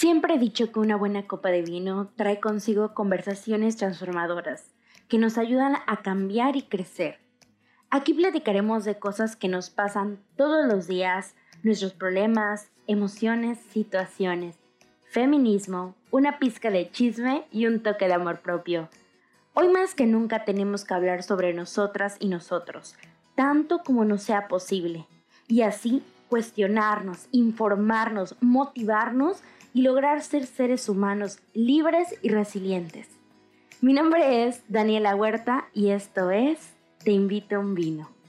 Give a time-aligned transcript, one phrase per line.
[0.00, 4.64] Siempre he dicho que una buena copa de vino trae consigo conversaciones transformadoras
[5.08, 7.18] que nos ayudan a cambiar y crecer.
[7.90, 14.56] Aquí platicaremos de cosas que nos pasan todos los días, nuestros problemas, emociones, situaciones,
[15.10, 18.88] feminismo, una pizca de chisme y un toque de amor propio.
[19.52, 22.96] Hoy más que nunca tenemos que hablar sobre nosotras y nosotros,
[23.34, 25.06] tanto como nos sea posible,
[25.46, 29.42] y así cuestionarnos, informarnos, motivarnos
[29.74, 33.08] y lograr ser seres humanos libres y resilientes.
[33.82, 36.74] Mi nombre es Daniela Huerta y esto es
[37.04, 38.19] Te invito a un vino.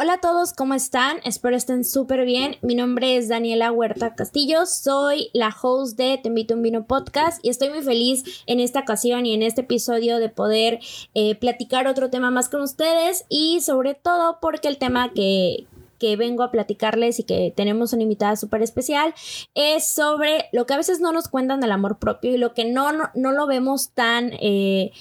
[0.00, 1.16] Hola a todos, ¿cómo están?
[1.24, 2.54] Espero estén súper bien.
[2.62, 6.86] Mi nombre es Daniela Huerta Castillo, soy la host de Te invito a un vino
[6.86, 10.78] podcast y estoy muy feliz en esta ocasión y en este episodio de poder
[11.14, 15.66] eh, platicar otro tema más con ustedes y sobre todo porque el tema que,
[15.98, 19.14] que vengo a platicarles y que tenemos una invitada súper especial
[19.56, 22.64] es sobre lo que a veces no nos cuentan del amor propio y lo que
[22.66, 24.30] no, no, lo vemos tan...
[24.34, 24.92] Eh,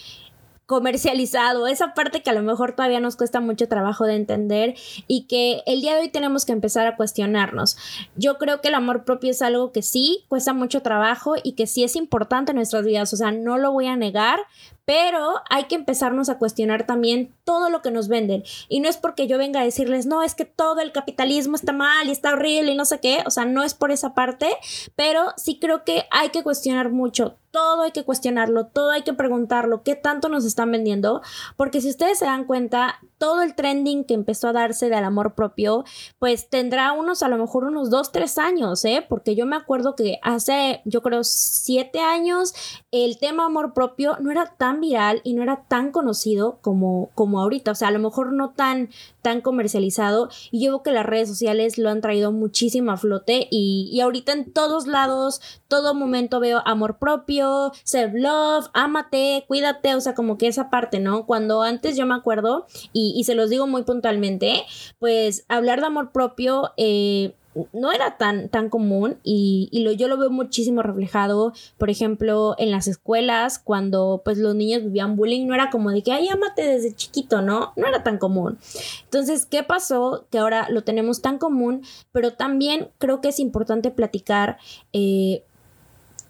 [0.68, 4.76] comercializado, esa parte que a lo mejor todavía nos cuesta mucho trabajo de entender
[5.08, 7.78] y que el día de hoy tenemos que empezar a cuestionarnos.
[8.18, 11.68] Yo creo que el amor propio es algo que sí cuesta mucho trabajo y que
[11.68, 14.42] sí es importante en nuestras vidas, o sea, no lo voy a negar,
[14.84, 18.44] pero hay que empezarnos a cuestionar también todo lo que nos venden.
[18.68, 21.72] Y no es porque yo venga a decirles, no, es que todo el capitalismo está
[21.72, 24.50] mal y está horrible y no sé qué, o sea, no es por esa parte,
[24.98, 27.36] pero sí creo que hay que cuestionar mucho.
[27.58, 31.24] Todo hay que cuestionarlo, todo hay que preguntarlo, qué tanto nos están vendiendo,
[31.56, 35.36] porque si ustedes se dan cuenta, todo el trending que empezó a darse del amor
[35.36, 35.84] propio,
[36.20, 39.06] pues tendrá unos, a lo mejor unos dos, tres años, ¿eh?
[39.08, 42.54] Porque yo me acuerdo que hace, yo creo, siete años,
[42.92, 47.40] el tema amor propio no era tan viral y no era tan conocido como, como
[47.40, 48.90] ahorita, o sea, a lo mejor no tan,
[49.22, 53.48] tan comercializado y yo veo que las redes sociales lo han traído muchísimo a flote
[53.52, 59.96] y, y ahorita en todos lados, todo momento veo amor propio, self love, ámate, cuídate,
[59.96, 61.26] o sea, como que esa parte, ¿no?
[61.26, 64.64] Cuando antes yo me acuerdo y, y se los digo muy puntualmente,
[65.00, 67.34] pues hablar de amor propio, eh,
[67.74, 72.72] no era tan, tan común y, lo, yo lo veo muchísimo reflejado, por ejemplo, en
[72.72, 76.64] las escuelas, cuando pues los niños vivían bullying, no era como de que, ay, ámate
[76.64, 77.74] desde chiquito, ¿no?
[77.76, 78.58] No era tan común.
[79.04, 80.28] Entonces, ¿qué pasó?
[80.30, 81.82] Que ahora lo tenemos tan común,
[82.12, 84.58] pero también creo que es importante platicar
[84.94, 85.44] eh,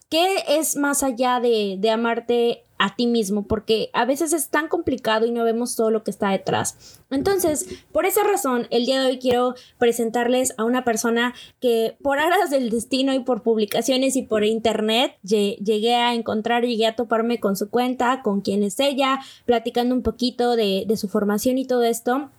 [0.09, 4.67] qué es más allá de, de amarte a ti mismo, porque a veces es tan
[4.67, 6.99] complicado y no vemos todo lo que está detrás.
[7.09, 12.19] Entonces, por esa razón, el día de hoy quiero presentarles a una persona que por
[12.19, 17.39] aras del destino y por publicaciones y por internet llegué a encontrar, llegué a toparme
[17.39, 21.65] con su cuenta, con quién es ella, platicando un poquito de, de su formación y
[21.65, 22.29] todo esto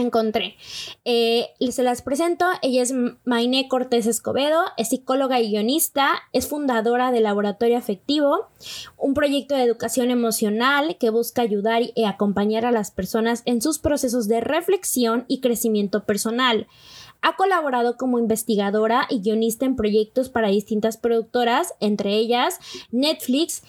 [0.00, 0.56] encontré.
[1.04, 2.46] Eh, se las presento.
[2.62, 2.94] Ella es
[3.24, 8.48] Mainé Cortés Escobedo, es psicóloga y guionista, es fundadora de Laboratorio Afectivo,
[8.96, 13.78] un proyecto de educación emocional que busca ayudar y acompañar a las personas en sus
[13.78, 16.66] procesos de reflexión y crecimiento personal.
[17.20, 22.58] Ha colaborado como investigadora y guionista en proyectos para distintas productoras, entre ellas
[22.92, 23.62] Netflix,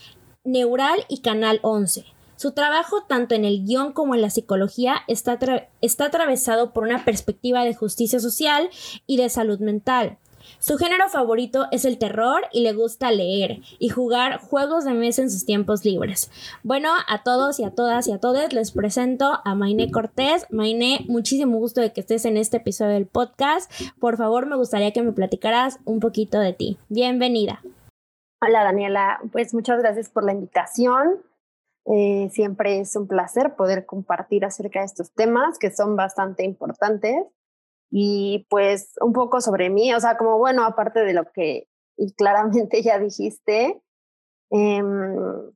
[0.44, 2.06] Neural y Canal 11.
[2.40, 5.38] Su trabajo, tanto en el guion como en la psicología, está,
[5.82, 8.70] está atravesado por una perspectiva de justicia social
[9.06, 10.20] y de salud mental.
[10.60, 15.22] Su género favorito es el terror y le gusta leer y jugar juegos de mesa
[15.22, 16.32] en sus tiempos libres.
[16.64, 20.48] Bueno, a todos y a todas y a todos les presento a Mainé Cortés.
[20.50, 23.70] Mainé, muchísimo gusto de que estés en este episodio del podcast.
[24.00, 26.78] Por favor, me gustaría que me platicaras un poquito de ti.
[26.88, 27.62] Bienvenida.
[28.42, 31.20] Hola Daniela, pues muchas gracias por la invitación.
[31.86, 37.26] Eh, siempre es un placer poder compartir acerca de estos temas que son bastante importantes.
[37.92, 41.68] Y pues un poco sobre mí, o sea, como bueno, aparte de lo que
[42.00, 43.82] y claramente ya dijiste,
[44.50, 45.52] em,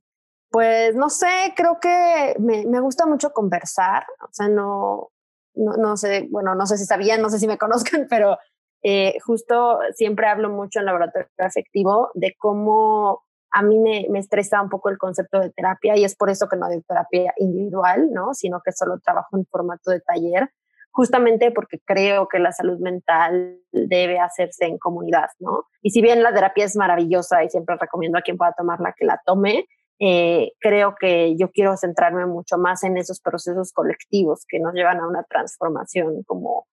[0.50, 5.10] pues no sé, creo que me, me, gusta mucho conversar, o sea, no,
[5.54, 8.38] no, no, sé, bueno, no sé si sabían, no sé si me conozcan, pero
[8.82, 13.24] eh, justo siempre hablo mucho en laboratorio afectivo de cómo
[13.54, 16.48] a mí me, me, estresa un poco el concepto de terapia y es por eso
[16.48, 18.34] que no doy terapia individual, ¿no?
[18.34, 20.50] Sino que solo trabajo en formato de taller,
[20.90, 25.66] justamente porque creo que la salud mental debe hacerse en comunidad, ¿no?
[25.82, 29.04] Y si bien la terapia es maravillosa y siempre recomiendo a quien pueda tomarla que
[29.04, 29.66] la tome,
[30.00, 34.98] eh, creo que yo quiero centrarme mucho más en esos procesos colectivos que nos llevan
[34.98, 36.66] a una transformación como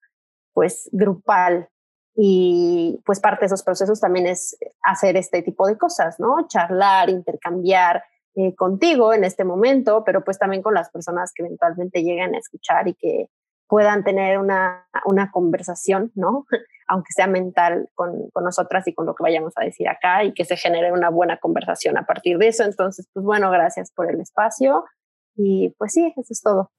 [0.54, 1.70] pues grupal
[2.16, 6.48] y pues parte de esos procesos también es hacer este tipo de cosas, ¿no?
[6.48, 8.04] Charlar, intercambiar
[8.36, 12.40] eh, contigo en este momento, pero pues también con las personas que eventualmente llegan a
[12.40, 13.28] escuchar y que
[13.68, 16.46] puedan tener una, una conversación, ¿no?
[16.88, 20.34] Aunque sea mental con, con, nosotras y con lo que vayamos a decir acá y
[20.34, 22.64] que se genere una buena conversación a partir de eso.
[22.64, 24.84] Entonces, pues bueno, gracias por el espacio
[25.36, 26.70] y pues sí, eso es todo.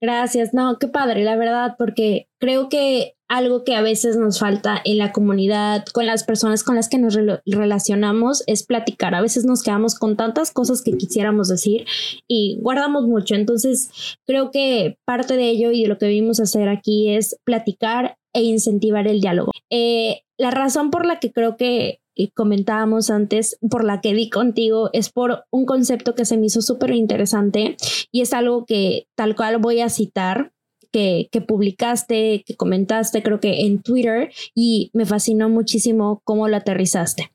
[0.00, 4.80] Gracias, no, qué padre, la verdad, porque creo que algo que a veces nos falta
[4.84, 9.14] en la comunidad, con las personas con las que nos relacionamos, es platicar.
[9.14, 11.86] A veces nos quedamos con tantas cosas que quisiéramos decir
[12.28, 13.34] y guardamos mucho.
[13.34, 18.16] Entonces, creo que parte de ello y de lo que vimos hacer aquí es platicar
[18.32, 19.52] e incentivar el diálogo.
[19.70, 22.00] Eh, la razón por la que creo que
[22.34, 26.62] comentábamos antes, por la que di contigo, es por un concepto que se me hizo
[26.62, 27.76] súper interesante
[28.10, 30.52] y es algo que tal cual voy a citar.
[30.92, 36.56] Que, que, publicaste, que comentaste, creo que en Twitter, y me fascinó muchísimo cómo lo
[36.56, 37.30] aterrizaste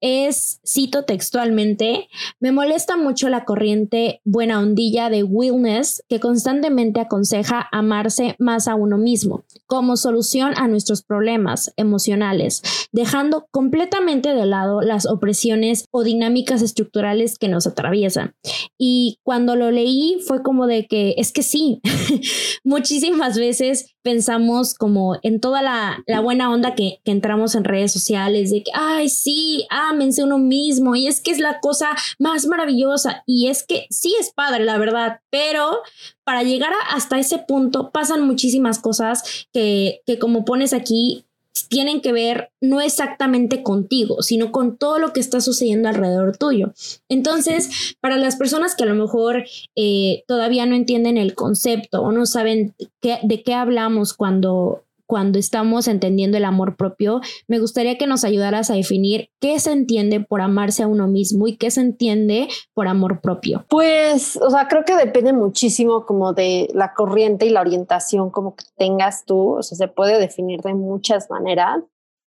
[0.00, 2.08] es, cito textualmente,
[2.40, 8.74] me molesta mucho la corriente buena ondilla de Willness que constantemente aconseja amarse más a
[8.74, 12.62] uno mismo como solución a nuestros problemas emocionales,
[12.92, 18.34] dejando completamente de lado las opresiones o dinámicas estructurales que nos atraviesan.
[18.76, 21.80] Y cuando lo leí fue como de que es que sí,
[22.64, 28.50] muchísimas veces pensamos como en toda la, buena onda que, que entramos en redes sociales,
[28.50, 33.22] de que, ay, sí, ámense uno mismo y es que es la cosa más maravillosa
[33.26, 35.82] y es que sí es padre, la verdad, pero
[36.24, 41.24] para llegar hasta ese punto pasan muchísimas cosas que, que como pones aquí
[41.68, 46.72] tienen que ver no exactamente contigo, sino con todo lo que está sucediendo alrededor tuyo.
[47.08, 49.44] Entonces, para las personas que a lo mejor
[49.76, 55.88] eh, todavía no entienden el concepto o no saben de qué hablamos cuando cuando estamos
[55.88, 60.40] entendiendo el amor propio, me gustaría que nos ayudaras a definir qué se entiende por
[60.40, 63.66] amarse a uno mismo y qué se entiende por amor propio.
[63.68, 68.56] Pues, o sea, creo que depende muchísimo como de la corriente y la orientación como
[68.56, 71.82] que tengas tú, o sea, se puede definir de muchas maneras.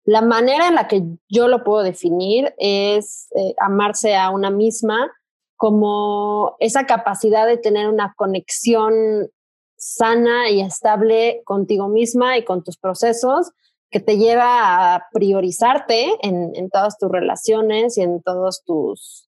[0.05, 5.11] La manera en la que yo lo puedo definir es eh, amarse a una misma
[5.57, 9.33] como esa capacidad de tener una conexión
[9.79, 13.53] sana y estable contigo misma y con tus procesos
[13.91, 19.31] que te lleva a priorizarte en, todas tus relaciones y en todos tus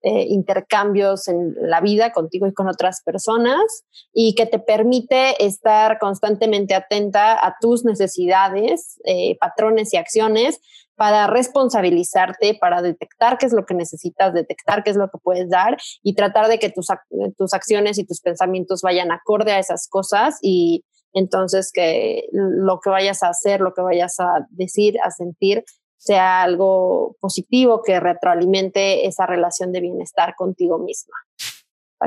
[0.00, 3.84] eh, intercambios en la vida contigo y con otras personas
[4.14, 10.60] y que te permite estar constantemente atenta a tus necesidades, eh, patrones y acciones
[10.98, 15.48] para responsabilizarte, para detectar qué es lo que necesitas, detectar qué es lo que puedes
[15.48, 16.88] dar y tratar de que tus,
[17.36, 22.90] tus acciones y tus pensamientos vayan acorde a esas cosas y entonces que lo que
[22.90, 25.64] vayas a hacer, lo que vayas a decir, a sentir,
[25.98, 31.14] sea algo positivo que retroalimente esa relación de bienestar contigo misma.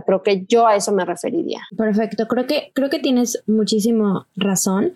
[0.06, 1.62] Creo que yo a eso me referiría.
[1.76, 4.94] Perfecto, creo que, creo que tienes muchísima razón.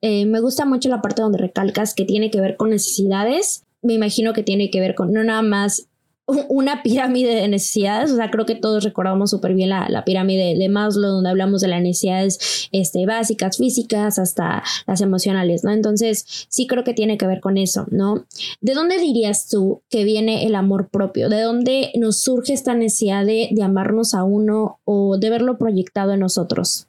[0.00, 3.64] Eh, me gusta mucho la parte donde recalcas que tiene que ver con necesidades.
[3.82, 5.88] Me imagino que tiene que ver con no nada más
[6.26, 10.68] una pirámide de necesidades, o sea, creo que todos recordamos súper bien la, pirámide de
[10.68, 15.72] Maslow, donde hablamos de las necesidades este, básicas, físicas, hasta las emocionales, ¿no?
[15.72, 18.24] Entonces, sí creo que tiene que ver con eso, ¿no?
[18.60, 21.28] ¿De dónde dirías tú que viene el amor propio?
[21.28, 26.12] ¿De dónde nos surge esta necesidad de, de amarnos a uno o de verlo proyectado
[26.12, 26.88] en nosotros?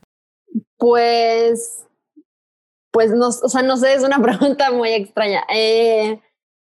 [0.77, 1.85] Pues
[2.95, 5.43] pues no, o sea, no sé, es una pregunta muy extraña.
[5.53, 6.21] Eh,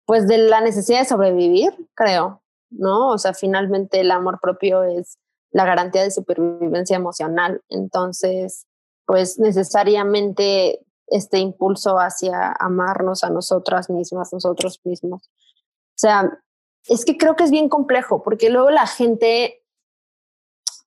[0.07, 3.09] pues de la necesidad de sobrevivir, creo, ¿no?
[3.09, 5.17] O sea, finalmente el amor propio es
[5.51, 7.61] la garantía de supervivencia emocional.
[7.69, 8.67] Entonces,
[9.05, 15.23] pues necesariamente este impulso hacia amarnos a nosotras mismas, nosotros mismos.
[15.23, 16.39] O sea,
[16.85, 19.63] es que creo que es bien complejo, porque luego la gente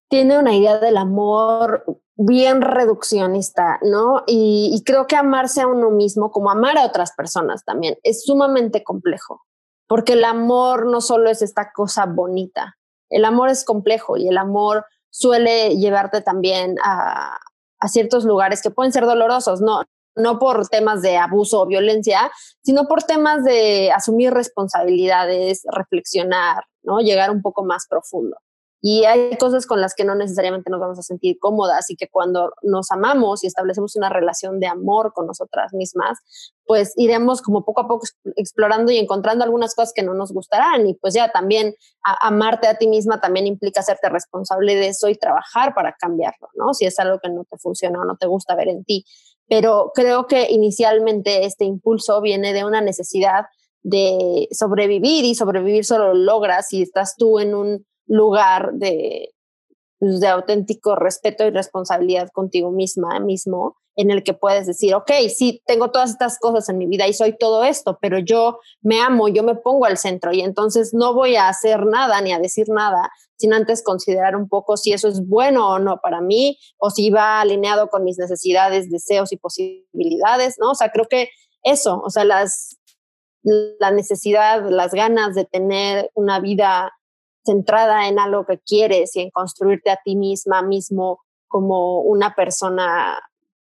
[0.08, 1.84] tiene una idea del amor
[2.16, 4.24] bien reduccionista, ¿no?
[4.26, 8.84] Y, creo que amarse a uno mismo, como amar a otras personas también, es sumamente
[8.84, 9.42] complejo,
[9.90, 12.78] porque el amor no solo es esta cosa bonita,
[13.08, 17.36] el amor es complejo y el amor suele llevarte también a,
[17.80, 19.82] a ciertos lugares que pueden ser dolorosos, no,
[20.14, 22.30] no por temas de abuso o violencia,
[22.62, 27.00] sino por temas de asumir responsabilidades, reflexionar, ¿no?
[27.00, 28.36] Llegar un poco más profundo.
[28.82, 32.08] Y hay cosas con las que no necesariamente nos vamos a sentir cómodas y que
[32.08, 36.18] cuando nos amamos y establecemos una relación de amor con nosotras mismas,
[36.64, 38.06] pues iremos como poco a poco
[38.36, 40.86] explorando y encontrando algunas cosas que no nos gustarán.
[40.86, 41.74] Y pues ya también
[42.22, 46.72] amarte a ti misma también implica hacerte responsable de eso y trabajar para cambiarlo, ¿no?
[46.72, 49.04] Si es algo que no te funciona o no te gusta ver en ti.
[49.46, 53.46] Pero creo que inicialmente este impulso viene de una necesidad
[53.82, 59.32] de sobrevivir y sobrevivir solo lo logras si estás tú en un lugar de,
[59.98, 65.10] pues, de auténtico respeto y responsabilidad contigo misma, mismo, en el que puedes decir, ok,
[65.34, 69.00] sí, tengo todas estas cosas en mi vida y soy todo esto, pero yo me
[69.00, 72.38] amo, yo me pongo al centro y entonces no voy a hacer nada ni a
[72.38, 76.58] decir nada sin antes considerar un poco si eso es bueno o no para mí
[76.78, 80.70] o si va alineado con mis necesidades, deseos y posibilidades, ¿no?
[80.70, 81.28] O sea, creo que
[81.62, 82.78] eso, o sea, las,
[83.42, 86.92] la necesidad, las ganas de tener una vida
[87.44, 93.18] centrada en algo que quieres y en construirte a ti misma, mismo, como una persona,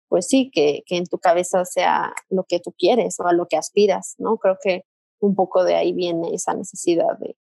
[0.08, 3.48] pues sí, que, que en tu cabeza sea lo que tú quieres o a lo
[3.48, 4.38] que aspiras, ¿no?
[4.38, 4.84] Creo que
[5.20, 7.36] un poco de ahí viene esa necesidad de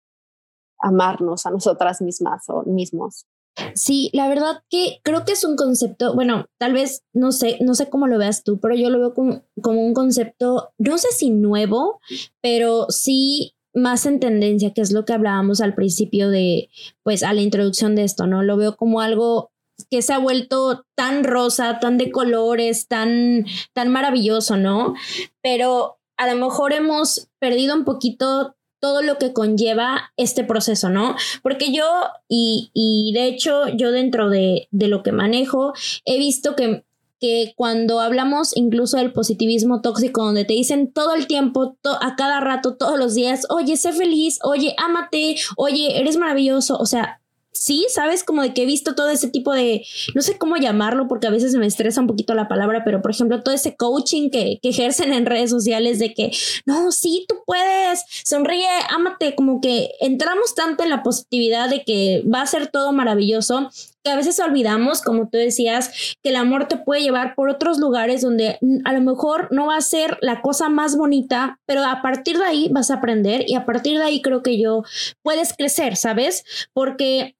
[0.79, 3.25] amarnos a nosotras mismas o mismos.
[3.73, 7.73] Sí, la verdad que creo que es un concepto, bueno, tal vez no sé, no
[7.73, 11.07] sé cómo lo veas tú, pero yo lo veo como, como un concepto, no sé
[11.11, 11.99] si nuevo,
[12.41, 16.69] pero sí más en tendencia, que es lo que hablábamos al principio de,
[17.03, 18.43] pues, a la introducción de esto, ¿no?
[18.43, 19.51] Lo veo como algo
[19.91, 24.95] que se ha vuelto tan rosa, tan de colores, tan, tan maravilloso, ¿no?
[25.41, 31.15] Pero a lo mejor hemos perdido un poquito todo lo que conlleva este proceso, ¿no?
[31.41, 31.85] Porque yo,
[32.27, 35.73] y, y de hecho, yo dentro de, de lo que manejo,
[36.05, 36.83] he visto que
[37.19, 42.39] que cuando hablamos incluso del positivismo tóxico, donde te dicen todo el tiempo, a cada
[42.39, 47.21] rato, todos los días, oye, sé feliz, oye, ámate, oye, eres maravilloso, o sea,
[47.57, 51.07] sí, sabes, como de que he visto todo ese tipo de, no sé cómo llamarlo,
[51.07, 54.29] porque a veces me estresa un poquito la palabra, pero por ejemplo, todo ese coaching
[54.29, 56.31] que, que ejercen en redes sociales de que,
[56.65, 62.23] no, sí, tú puedes, sonríe, ámate, como que entramos tanto en la positividad de que
[62.31, 63.69] va a ser todo maravilloso,
[64.07, 67.77] que a veces olvidamos, como tú decías, que el amor te puede llevar por otros
[67.77, 72.01] lugares donde a lo mejor no va a ser la cosa más bonita, pero a
[72.01, 74.83] partir de ahí vas a aprender y a partir de ahí creo que yo
[75.23, 76.45] puedes crecer, ¿sabes?
[76.71, 77.35] Porque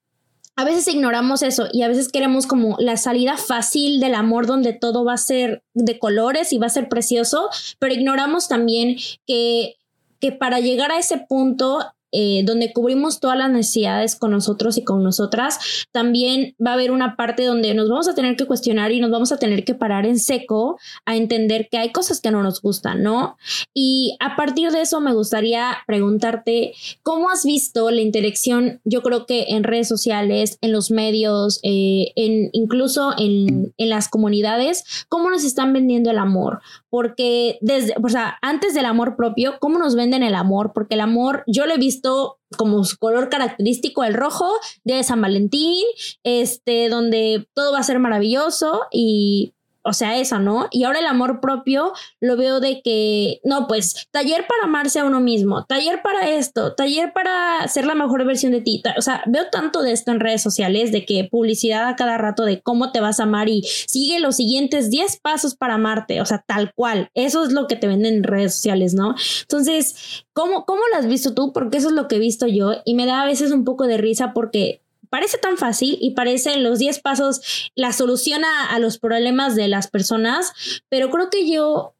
[0.58, 4.74] a veces ignoramos eso y a veces queremos como la salida fácil del amor donde
[4.74, 7.48] todo va a ser de colores y va a ser precioso,
[7.80, 9.78] pero ignoramos también que,
[10.20, 11.80] que para llegar a ese punto
[12.12, 16.92] eh, donde cubrimos todas las necesidades con nosotros y con nosotras, también va a haber
[16.92, 19.76] una parte donde nos vamos a tener que cuestionar y nos vamos a tener que
[19.76, 23.38] parar en seco a entender que hay cosas que no nos gustan, ¿no?
[23.74, 26.74] Y a partir de eso me gustaría preguntarte,
[27.04, 32.14] ¿cómo has visto la interacción, yo creo que en redes sociales, en los medios, eh,
[32.16, 36.62] en, incluso en, en las comunidades, cómo nos están vendiendo el amor?
[36.90, 40.72] Porque desde, o sea, antes del amor propio, ¿cómo nos venden el amor?
[40.74, 44.50] Porque el amor, yo lo he visto como su color característico el rojo
[44.84, 45.84] de San Valentín,
[46.24, 49.54] este, donde todo va a ser maravilloso y
[49.88, 50.68] o sea, eso, ¿no?
[50.72, 55.06] Y ahora el amor propio lo veo de que, no, pues, taller para amarse a
[55.06, 58.84] uno mismo, taller para esto, taller para ser la mejor versión de ti.
[58.98, 62.44] O sea, veo tanto de esto en redes sociales, de que publicidad a cada rato
[62.44, 66.26] de cómo te vas a amar y sigue los siguientes 10 pasos para amarte, o
[66.26, 67.10] sea, tal cual.
[67.14, 69.16] Eso es lo que te venden en redes sociales, ¿no?
[69.42, 71.54] Entonces, ¿cómo, cómo lo has visto tú?
[71.54, 73.88] Porque eso es lo que he visto yo y me da a veces un poco
[73.88, 78.78] de risa porque parece tan fácil y parece en los 10 pasos la solución a,
[78.80, 80.54] los problemas de las personas,
[80.90, 81.94] pero creo que yo,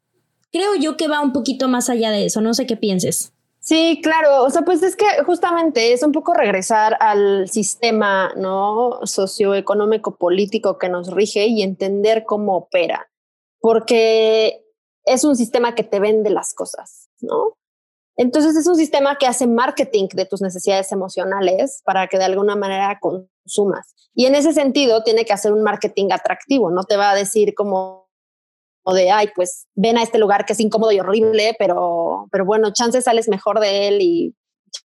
[0.52, 3.32] creo yo que va un poquito más allá de eso, no sé qué pienses.
[3.60, 9.00] Sí, claro, o sea, pues es que justamente es un poco regresar al sistema, ¿no?
[9.04, 13.10] socioeconómico político que nos rige y entender cómo opera,
[13.60, 14.64] porque
[15.04, 17.58] es un sistema que te vende las cosas, ¿no?
[18.18, 22.56] Entonces es un sistema que hace marketing de tus necesidades emocionales para que de alguna
[22.56, 23.94] manera consumas.
[24.12, 27.54] Y en ese sentido tiene que hacer un marketing atractivo, no te va a decir
[27.54, 28.08] como
[28.92, 32.72] de, ay, pues ven a este lugar que es incómodo y horrible, pero, pero bueno,
[32.72, 34.34] chance sales mejor de él y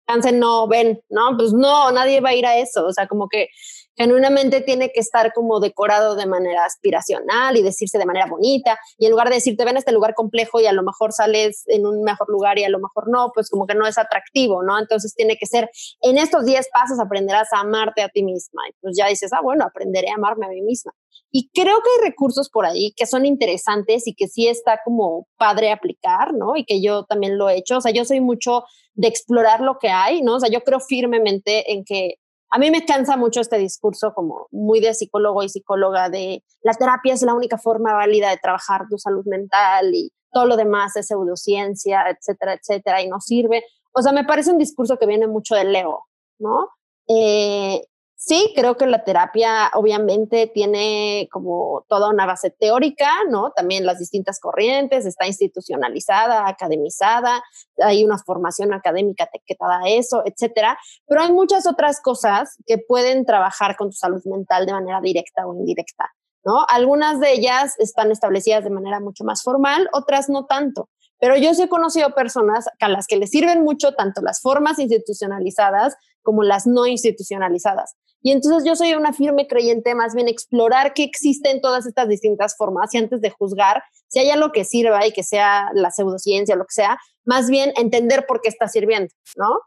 [0.08, 1.36] chance no ven, ¿no?
[1.36, 3.48] Pues no, nadie va a ir a eso, o sea, como que
[3.96, 8.78] genuinamente tiene que estar como decorado de manera aspiracional y decirse de manera bonita.
[8.98, 11.64] Y en lugar de decirte, ven a este lugar complejo y a lo mejor sales
[11.66, 14.62] en un mejor lugar y a lo mejor no, pues como que no es atractivo,
[14.62, 14.78] ¿no?
[14.78, 15.70] Entonces tiene que ser,
[16.02, 18.62] en estos 10 pasos aprenderás a amarte a ti misma.
[18.68, 20.92] Y pues ya dices, ah, bueno, aprenderé a amarme a mí misma.
[21.32, 25.28] Y creo que hay recursos por ahí que son interesantes y que sí está como
[25.36, 26.56] padre aplicar, ¿no?
[26.56, 27.78] Y que yo también lo he hecho.
[27.78, 30.36] O sea, yo soy mucho de explorar lo que hay, ¿no?
[30.36, 32.16] O sea, yo creo firmemente en que
[32.50, 36.74] a mí me cansa mucho este discurso como muy de psicólogo y psicóloga de la
[36.74, 40.96] terapia es la única forma válida de trabajar tu salud mental y todo lo demás
[40.96, 43.64] es pseudociencia, etcétera, etcétera, y no sirve.
[43.92, 46.06] O sea, me parece un discurso que viene mucho del ego,
[46.38, 46.68] ¿no?
[47.08, 47.82] Eh,
[48.22, 53.50] Sí, creo que la terapia obviamente tiene como toda una base teórica, ¿no?
[53.52, 57.42] También las distintas corrientes, está institucionalizada, academizada,
[57.82, 60.76] hay una formación académica que te da eso, etcétera.
[61.06, 65.46] Pero hay muchas otras cosas que pueden trabajar con tu salud mental de manera directa
[65.46, 66.12] o indirecta,
[66.44, 66.66] ¿no?
[66.68, 70.90] Algunas de ellas están establecidas de manera mucho más formal, otras no tanto.
[71.20, 74.78] Pero yo sí he conocido personas a las que les sirven mucho tanto las formas
[74.78, 77.96] institucionalizadas como las no institucionalizadas.
[78.22, 82.08] Y entonces yo soy una firme creyente más bien explorar qué existe en todas estas
[82.08, 85.90] distintas formas y antes de juzgar si hay algo que sirva y que sea la
[85.90, 89.60] pseudociencia lo que sea, más bien entender por qué está sirviendo, ¿no?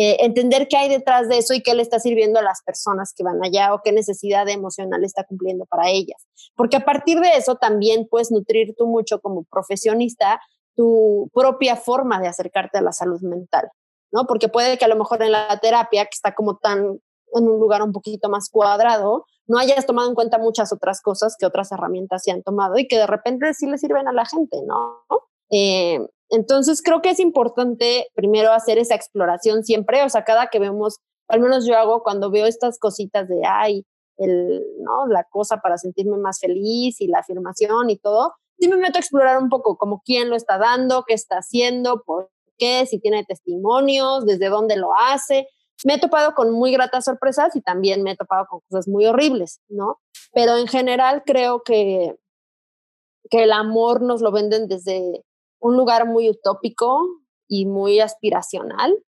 [0.00, 3.12] Eh, entender qué hay detrás de eso y qué le está sirviendo a las personas
[3.12, 6.24] que van allá o qué necesidad emocional está cumpliendo para ellas.
[6.54, 10.40] Porque a partir de eso también puedes nutrir tú mucho como profesionista
[10.76, 13.68] tu propia forma de acercarte a la salud mental,
[14.12, 14.24] ¿no?
[14.26, 17.00] Porque puede que a lo mejor en la terapia, que está como tan
[17.34, 21.36] en un lugar un poquito más cuadrado, no hayas tomado en cuenta muchas otras cosas
[21.38, 24.26] que otras herramientas se han tomado y que de repente sí le sirven a la
[24.26, 25.04] gente, ¿no?
[25.50, 30.58] Eh, entonces creo que es importante primero hacer esa exploración siempre, o sea, cada que
[30.58, 33.86] vemos, al menos yo hago cuando veo estas cositas de, ay,
[34.18, 35.06] el, ¿no?
[35.06, 39.00] La cosa para sentirme más feliz y la afirmación y todo, sí me meto a
[39.00, 43.24] explorar un poco como quién lo está dando, qué está haciendo, por qué, si tiene
[43.24, 45.48] testimonios, desde dónde lo hace,
[45.84, 49.06] me he topado con muy gratas sorpresas y también me he topado con cosas muy
[49.06, 50.00] horribles, ¿no?
[50.32, 52.18] Pero en general creo que,
[53.30, 55.24] que el amor nos lo venden desde
[55.60, 57.06] un lugar muy utópico
[57.46, 59.02] y muy aspiracional,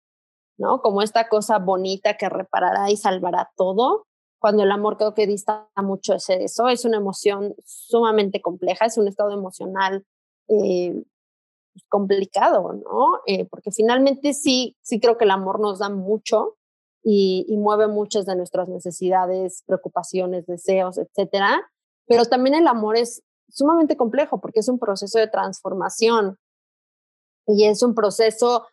[0.58, 0.80] ¿no?
[0.82, 4.06] Como esta cosa bonita que reparará y salvará todo,
[4.40, 8.96] cuando el amor creo que dista mucho de eso, es una emoción sumamente compleja, es
[8.96, 10.06] un estado emocional
[10.48, 11.04] eh,
[11.88, 13.20] complicado, ¿no?
[13.26, 16.56] Eh, porque finalmente sí, sí creo que el amor nos da mucho,
[17.02, 21.60] y, mueve muchas de nuestras necesidades, preocupaciones, deseos, etcétera.
[22.06, 26.38] Pero también el amor es sumamente complejo porque es un proceso de transformación
[27.46, 28.66] y es un proceso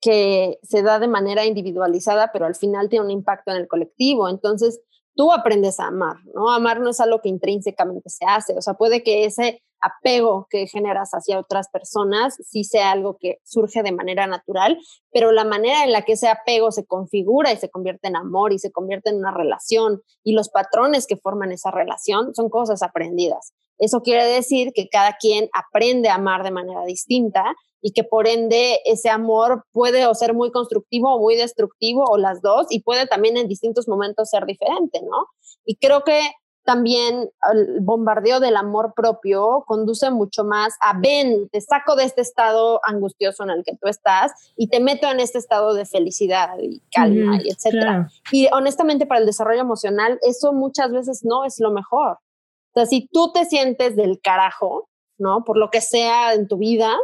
[0.00, 4.28] que se da de manera individualizada, pero al final tiene un impacto en el colectivo.
[4.28, 4.80] Entonces,
[5.14, 6.50] tú aprendes a amar, ¿no?
[6.50, 10.66] Amar no es algo que intrínsecamente se hace, o sea, puede que ese apego que
[10.66, 14.78] generas hacia otras personas sí sea algo que surge de manera natural,
[15.12, 18.52] pero la manera en la que ese apego se configura y se convierte en amor
[18.52, 22.82] y se convierte en una relación y los patrones que forman esa relación son cosas
[22.82, 23.52] aprendidas.
[23.78, 28.26] Eso quiere decir que cada quien aprende a amar de manera distinta y que por
[28.26, 32.82] ende ese amor puede o ser muy constructivo o muy destructivo o las dos y
[32.82, 35.26] puede también en distintos momentos ser diferente, ¿no?
[35.64, 36.20] Y creo que
[36.68, 42.20] también el bombardeo del amor propio conduce mucho más a ven, te saco de este
[42.20, 46.58] estado angustioso en el que tú estás y te meto en este estado de felicidad
[46.60, 48.10] y calma y etcétera.
[48.32, 52.18] Y honestamente para el desarrollo emocional eso muchas veces no es lo mejor.
[52.18, 55.44] O sea, si tú te sientes del carajo, ¿no?
[55.44, 56.94] Por lo que sea en tu vida,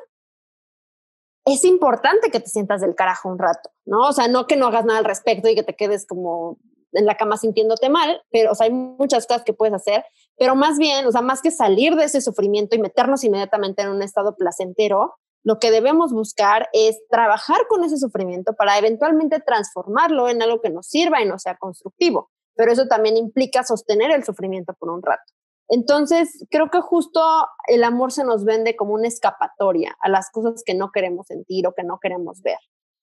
[1.46, 4.08] es importante que te sientas del carajo un rato, ¿no?
[4.08, 6.58] O sea, no que no hagas nada al respecto y que te quedes como
[6.94, 10.04] en la cama sintiéndote mal, pero o sea, hay muchas cosas que puedes hacer,
[10.36, 13.90] pero más bien, o sea, más que salir de ese sufrimiento y meternos inmediatamente en
[13.90, 20.28] un estado placentero, lo que debemos buscar es trabajar con ese sufrimiento para eventualmente transformarlo
[20.28, 22.30] en algo que nos sirva y no sea constructivo.
[22.56, 25.32] Pero eso también implica sostener el sufrimiento por un rato.
[25.68, 27.20] Entonces, creo que justo
[27.68, 31.66] el amor se nos vende como una escapatoria a las cosas que no queremos sentir
[31.66, 32.58] o que no queremos ver.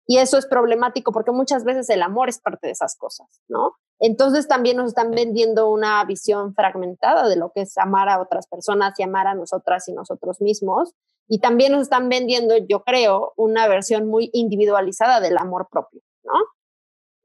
[0.08, 3.76] Y eso es problemático porque muchas veces el amor es parte de esas cosas, ¿no?
[4.00, 8.48] Entonces también nos están vendiendo una visión fragmentada de lo que es amar a otras
[8.48, 10.94] personas y amar a nosotras y nosotros mismos.
[11.28, 16.34] Y también nos están vendiendo, yo creo, una versión muy individualizada del amor propio, ¿no?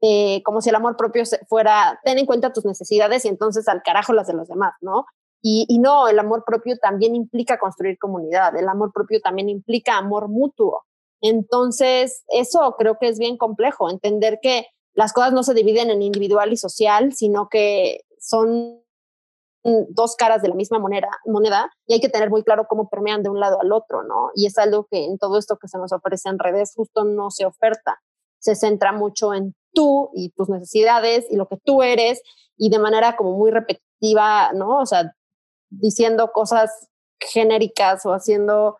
[0.01, 3.81] Eh, como si el amor propio fuera, ten en cuenta tus necesidades y entonces al
[3.81, 5.05] carajo las de los demás, ¿no?
[5.41, 9.97] Y, y, no, el amor propio también implica construir comunidad, el amor propio también implica
[9.97, 10.83] amor mutuo.
[11.21, 16.01] Entonces, eso creo que es bien complejo, entender que las cosas no se dividen en
[16.01, 18.81] individual y social, sino que son
[19.89, 23.21] dos caras de la misma moneda, moneda y hay que tener muy claro cómo permean
[23.21, 24.31] de un lado al otro, ¿no?
[24.33, 27.31] Y es algo que en todo esto que se nos ofrece en redes justo no
[27.31, 27.99] se oferta.
[28.39, 32.21] Se centra mucho en tú y tus necesidades y lo que tú eres
[32.55, 34.79] y de manera como muy repetitiva, ¿no?
[34.79, 35.13] O sea,
[35.69, 36.87] diciendo cosas
[37.19, 38.77] genéricas o haciendo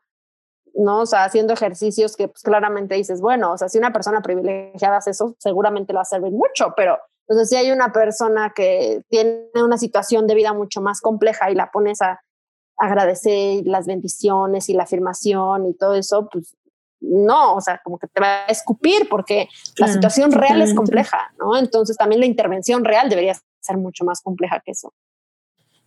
[0.76, 1.02] ¿no?
[1.02, 4.98] O sea, haciendo ejercicios que pues, claramente dices, bueno, o sea, si una persona privilegiada
[4.98, 9.04] hace eso, seguramente le va a servir mucho, pero entonces si hay una persona que
[9.10, 12.22] tiene una situación de vida mucho más compleja y la pones a
[12.78, 16.56] agradecer las bendiciones y la afirmación y todo eso, pues
[17.00, 21.32] no, o sea, como que te va a escupir porque la situación real es compleja,
[21.38, 21.58] ¿no?
[21.58, 24.94] Entonces también la intervención real debería ser mucho más compleja que eso.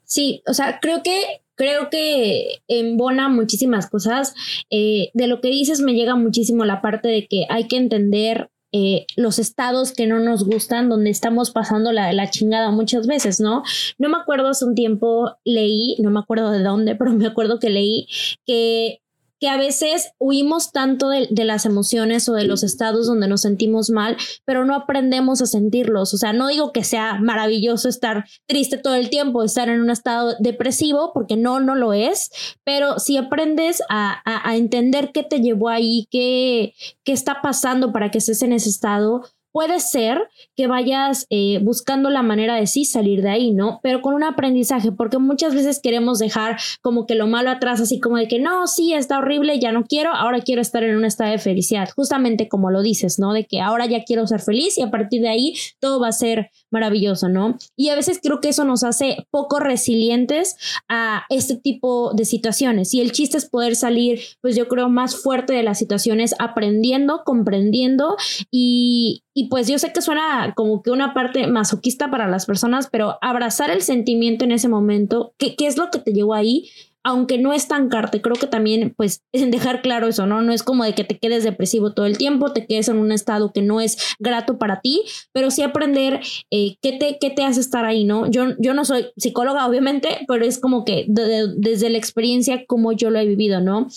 [0.04, 4.34] Sí, o sea, creo que creo que embona muchísimas cosas.
[4.70, 8.48] Eh, de lo que dices me llega muchísimo la parte de que hay que entender
[8.72, 13.40] eh, los estados que no nos gustan, donde estamos pasando la, la, chingada muchas veces,
[13.40, 13.62] ¿no?
[13.98, 17.58] No me acuerdo, hace un tiempo leí, no me acuerdo de dónde, pero me acuerdo
[17.58, 18.06] que leí
[18.46, 19.02] que
[19.40, 23.88] que a veces huimos tanto de, las emociones o de los estados donde nos sentimos
[23.88, 26.12] mal, pero no aprendemos a sentirlos.
[26.12, 29.88] O sea, no digo que sea maravilloso estar triste todo el tiempo, estar en un
[29.88, 32.30] estado depresivo, porque no, no lo es,
[32.64, 38.10] pero si aprendes a, a, entender qué te llevó ahí, qué, qué está pasando para
[38.10, 39.22] que estés en ese estado,
[39.52, 43.80] puede ser que vayas eh, buscando la manera de sí salir de ahí, ¿no?
[43.82, 48.00] Pero con un aprendizaje, porque muchas veces queremos dejar como que lo malo atrás, así
[48.00, 51.04] como de que no, sí, está horrible, ya no quiero, ahora quiero estar en un
[51.04, 53.32] estado de felicidad, justamente como lo dices, ¿no?
[53.32, 56.12] De que ahora ya quiero ser feliz y a partir de ahí todo va a
[56.12, 57.56] ser maravilloso, ¿no?
[57.76, 60.56] Y a veces creo que eso nos hace poco resilientes
[60.88, 62.94] a este tipo de situaciones.
[62.94, 67.22] Y el chiste es poder salir, pues yo creo, más fuerte de las situaciones, aprendiendo,
[67.24, 68.16] comprendiendo
[68.50, 72.88] y, y pues yo sé que suena como que una parte masoquista para las personas,
[72.90, 76.70] pero abrazar el sentimiento en ese momento, ¿qué, qué es lo que te llevó ahí?
[77.02, 80.42] aunque no estancarte, creo que también, pues, es dejar claro eso, ¿no?
[80.42, 83.12] No es como de que te quedes depresivo todo el tiempo, te quedes en un
[83.12, 87.44] estado que no es grato para ti, pero sí aprender eh, qué, te, qué te
[87.44, 88.30] hace estar ahí, ¿no?
[88.30, 93.10] Yo, yo no soy psicóloga, obviamente, pero es como que desde la experiencia como yo
[93.10, 93.88] lo he vivido, ¿no?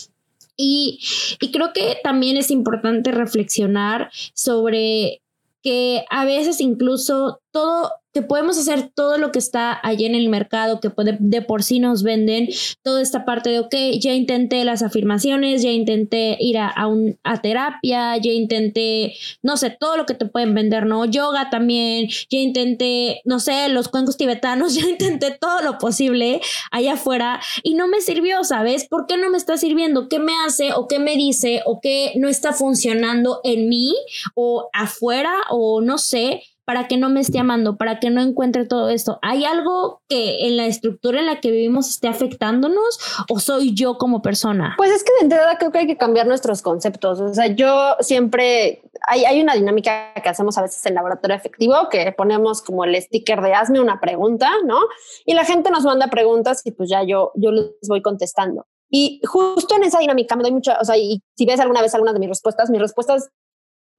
[0.55, 0.99] Y,
[1.41, 5.22] y creo que también es importante reflexionar sobre
[5.63, 10.29] que a veces incluso todo que podemos hacer todo lo que está allí en el
[10.29, 12.47] mercado, que de por sí nos venden,
[12.83, 17.41] toda esta parte de, ok, ya intenté las afirmaciones, ya intenté ir a, un, a
[17.41, 21.05] terapia, ya intenté, no sé, todo lo que te pueden vender, ¿no?
[21.05, 26.39] Yoga también, ya intenté, no sé, los cuencos tibetanos, ya intenté todo lo posible
[26.69, 28.87] allá afuera y no me sirvió, ¿sabes?
[28.87, 30.07] ¿Por qué no me está sirviendo?
[30.07, 33.95] ¿Qué me hace o qué me dice o qué no está funcionando en mí
[34.35, 36.43] o afuera o no sé?
[36.65, 39.19] Para que no me esté amando, para que no encuentre todo esto.
[39.21, 42.99] ¿Hay algo que en la estructura en la que vivimos esté afectándonos
[43.29, 44.75] o soy yo como persona?
[44.77, 47.19] Pues es que de entrada creo que hay que cambiar nuestros conceptos.
[47.19, 51.89] O sea, yo siempre, hay, hay una dinámica que hacemos a veces en laboratorio efectivo
[51.89, 54.79] que ponemos como el sticker de hazme una pregunta, ¿no?
[55.25, 58.65] Y la gente nos manda preguntas y pues ya yo, yo les voy contestando.
[58.89, 61.95] Y justo en esa dinámica me doy mucha, o sea, y si ves alguna vez
[61.95, 63.31] alguna de mis respuestas, mis respuestas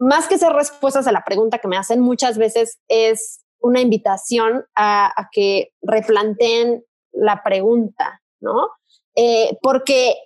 [0.05, 4.67] más que ser respuestas a la pregunta que me hacen, muchas veces es una invitación
[4.75, 8.69] a, que replanteen la pregunta, ¿no?
[9.17, 10.17] Eh, porque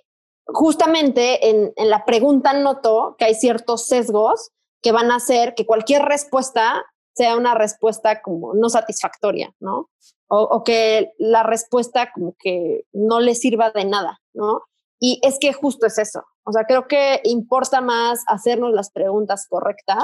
[0.47, 6.01] justamente en, la pregunta noto que hay ciertos sesgos que van a hacer que cualquier
[6.01, 9.89] respuesta sea una respuesta como no satisfactoria, ¿no?
[10.27, 14.61] O, o, que la respuesta como que no le sirva de nada, ¿no?
[14.99, 16.23] Y es que justo es eso.
[16.43, 20.03] O sea, creo que importa más hacernos las preguntas correctas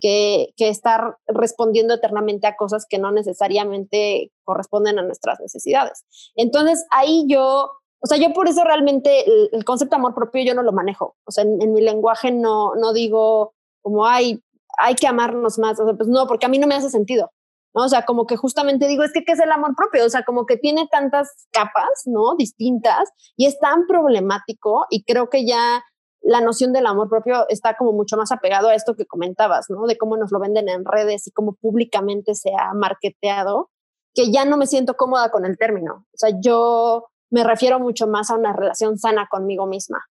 [0.00, 6.04] que, que estar respondiendo eternamente a cosas que no necesariamente corresponden a nuestras necesidades.
[6.34, 10.54] Entonces, ahí yo, o sea, yo por eso realmente el, concepto de amor propio yo
[10.54, 11.16] no lo manejo.
[11.24, 14.42] O sea, en, mi lenguaje no, no digo como, hay,
[14.78, 15.78] hay que amarnos más.
[15.78, 17.30] O sea, pues no, porque a mí no me hace sentido.
[17.72, 20.04] O sea, como que justamente digo, es que ¿qué es el amor propio?
[20.04, 22.34] O sea, como que tiene tantas capas, ¿no?
[22.36, 25.82] Distintas y es tan problemático y creo que ya
[26.20, 29.86] la noción del amor propio está como mucho más apegado a esto que comentabas, ¿no?
[29.86, 33.70] De cómo nos lo venden en redes y cómo públicamente se ha marketeado,
[34.14, 36.06] que ya no me siento cómoda con el término.
[36.12, 40.04] O sea, yo me refiero mucho más a una relación sana conmigo misma.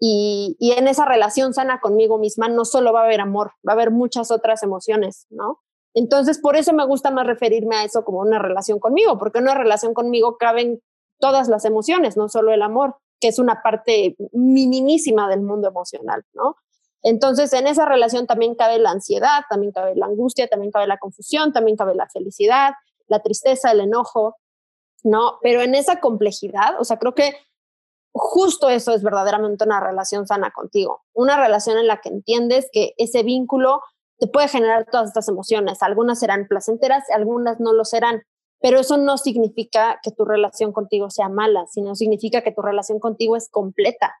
[0.00, 3.74] Y en esa relación sana conmigo misma no solo va a haber amor, va a
[3.74, 5.60] haber muchas otras emociones, ¿no?
[5.98, 9.46] Entonces, por eso me gusta más referirme a eso como una relación conmigo, porque en
[9.46, 10.80] una relación conmigo caben
[11.18, 16.24] todas las emociones, no solo el amor, que es una parte minimísima del mundo emocional,
[16.34, 16.54] ¿no?
[17.02, 20.98] Entonces, en esa relación también cabe la ansiedad, también cabe la angustia, también cabe la
[20.98, 22.74] confusión, también cabe la felicidad,
[23.08, 24.36] la tristeza, el enojo,
[25.02, 25.40] ¿no?
[25.42, 27.34] Pero en esa complejidad, o sea, creo que
[28.12, 32.94] justo eso es verdaderamente una relación sana contigo, una relación en la que entiendes que
[32.98, 33.80] ese vínculo
[34.18, 35.82] te puede generar todas estas emociones.
[35.82, 38.22] Algunas serán placenteras, algunas no lo serán,
[38.60, 42.98] pero eso no significa que tu relación contigo sea mala, sino significa que tu relación
[42.98, 44.14] contigo es completa,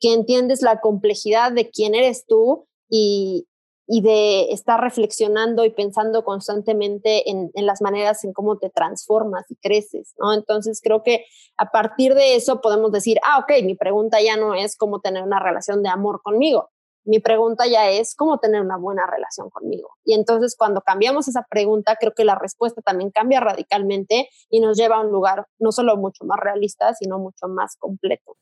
[0.00, 3.46] que entiendes la complejidad de quién eres tú y,
[3.88, 9.54] de estar reflexionando y pensando constantemente en, en, las maneras en cómo te transformas y
[9.54, 10.34] creces, ¿no?
[10.34, 11.24] Entonces creo que
[11.56, 15.22] a partir de eso podemos decir, ah, ok, mi pregunta ya no es cómo tener
[15.22, 16.68] una relación de amor conmigo,
[17.06, 19.90] Mi pregunta ya es cómo tener una buena relación conmigo.
[20.04, 24.76] Y entonces cuando cambiamos esa pregunta, creo que la respuesta también cambia radicalmente y nos
[24.76, 28.36] lleva a un lugar no solo mucho más realista, sino mucho más completo.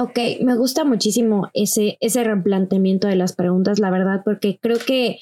[0.00, 5.20] Ok, me gusta muchísimo ese, ese replanteamiento de las preguntas, la verdad, porque creo que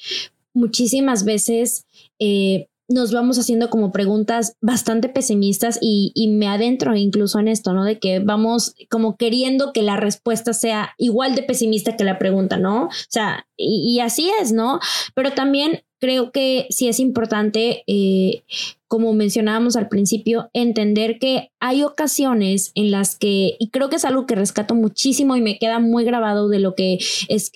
[0.53, 1.85] muchísimas veces
[2.17, 7.73] eh, nos vamos haciendo como preguntas bastante pesimistas y, y, me adentro incluso en esto,
[7.73, 7.83] ¿no?
[7.83, 12.57] De que vamos como queriendo que la respuesta sea igual de pesimista que la pregunta,
[12.57, 12.85] ¿no?
[12.85, 14.79] O sea, y, y así es, ¿no?
[15.15, 18.43] Pero también creo que sí es importante eh,
[18.93, 24.05] como mencionábamos al principio, entender que hay ocasiones en las que, y creo que es
[24.05, 26.99] algo que rescato muchísimo y me queda muy grabado de lo que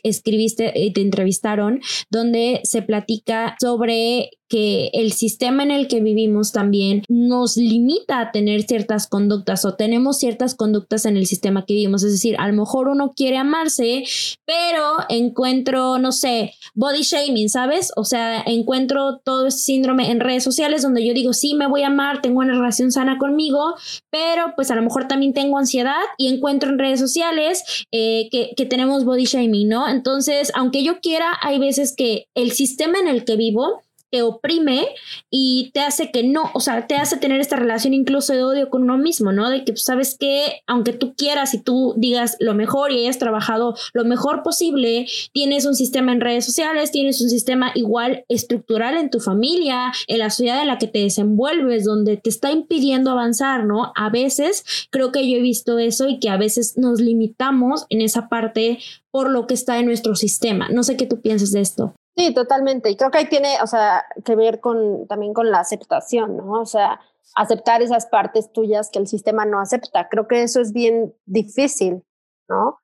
[0.01, 6.53] escribiste y te entrevistaron, donde se platica sobre que el sistema en el que vivimos
[6.53, 11.73] también nos limita a tener ciertas conductas o tenemos ciertas conductas en el sistema que
[11.73, 12.03] vivimos.
[12.03, 14.05] Es decir, a lo mejor uno quiere amarse,
[14.45, 17.91] pero encuentro, no sé, body shaming, ¿sabes?
[17.97, 21.83] O sea, encuentro todo ese síndrome en redes sociales donde yo digo, sí, me voy
[21.83, 23.75] a amar, tengo una relación sana conmigo,
[24.09, 28.51] pero pues a lo mejor también tengo ansiedad y encuentro en redes sociales eh, que,
[28.55, 29.87] que tenemos body shaming, ¿no?
[29.87, 34.87] Entonces, aunque yo quiera, hay veces que el sistema en el que vivo te oprime
[35.29, 38.69] y te hace que no, o sea, te hace tener esta relación incluso de odio
[38.69, 39.49] con uno mismo, ¿no?
[39.49, 43.19] De que pues, sabes que aunque tú quieras y tú digas lo mejor y hayas
[43.19, 48.97] trabajado lo mejor posible, tienes un sistema en redes sociales, tienes un sistema igual estructural
[48.97, 53.11] en tu familia, en la sociedad en la que te desenvuelves, donde te está impidiendo
[53.11, 53.91] avanzar, ¿no?
[53.95, 58.01] A veces creo que yo he visto eso y que a veces nos limitamos en
[58.01, 58.79] esa parte
[59.11, 60.69] por lo que está en nuestro sistema.
[60.69, 61.93] No sé qué tú piensas de esto.
[62.17, 62.89] Sí, totalmente.
[62.89, 66.61] Y creo que ahí tiene, o sea, que ver con también con la aceptación, ¿no?
[66.61, 66.99] O sea,
[67.35, 70.09] aceptar esas partes tuyas que el sistema no acepta.
[70.09, 72.03] Creo que eso es bien difícil,
[72.49, 72.79] ¿no?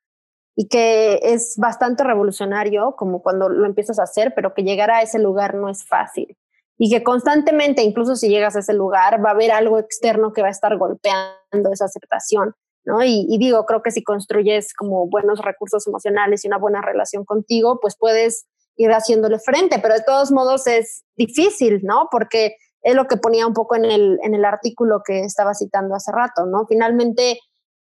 [0.56, 5.02] Y que es bastante revolucionario como cuando lo empiezas a hacer, pero que llegar a
[5.02, 6.38] ese lugar no es fácil.
[6.78, 10.44] Y que constantemente, incluso si llegas a ese lugar, va a haber algo externo que
[10.44, 12.54] va a estar golpeando esa aceptación,
[12.86, 13.04] ¿no?
[13.04, 17.26] Y, y digo, creo que si construyes como buenos recursos emocionales y una buena relación
[17.26, 22.08] contigo, pues puedes ir haciéndole frente, pero de todos modos es difícil, ¿no?
[22.12, 25.96] Porque es lo que ponía un poco en el, en el artículo que estaba citando
[25.96, 26.66] hace rato, ¿no?
[26.68, 27.40] Finalmente,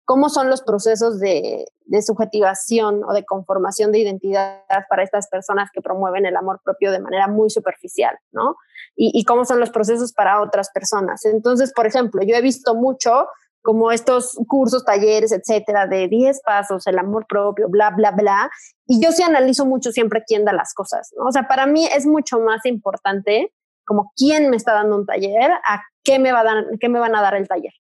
[0.05, 5.71] ¿cómo son los procesos de, de subjetivación o de conformación de identidad para estas personas
[5.73, 8.57] que promueven el amor propio de manera muy superficial, ¿no?
[8.95, 11.25] Y, y cómo son los procesos para otras personas.
[11.25, 13.27] Entonces, por ejemplo, yo he visto mucho
[13.65, 18.51] como estos cursos, talleres, etcétera, de 10 pasos, el amor propio, bla, bla, bla.
[18.87, 21.25] Y yo sí analizo mucho siempre quién da las cosas, ¿no?
[21.25, 23.51] O sea, para mí es mucho más importante
[23.87, 26.99] como quién me está dando un taller, a qué me, va a dar, qué me
[26.99, 27.73] van a dar el taller.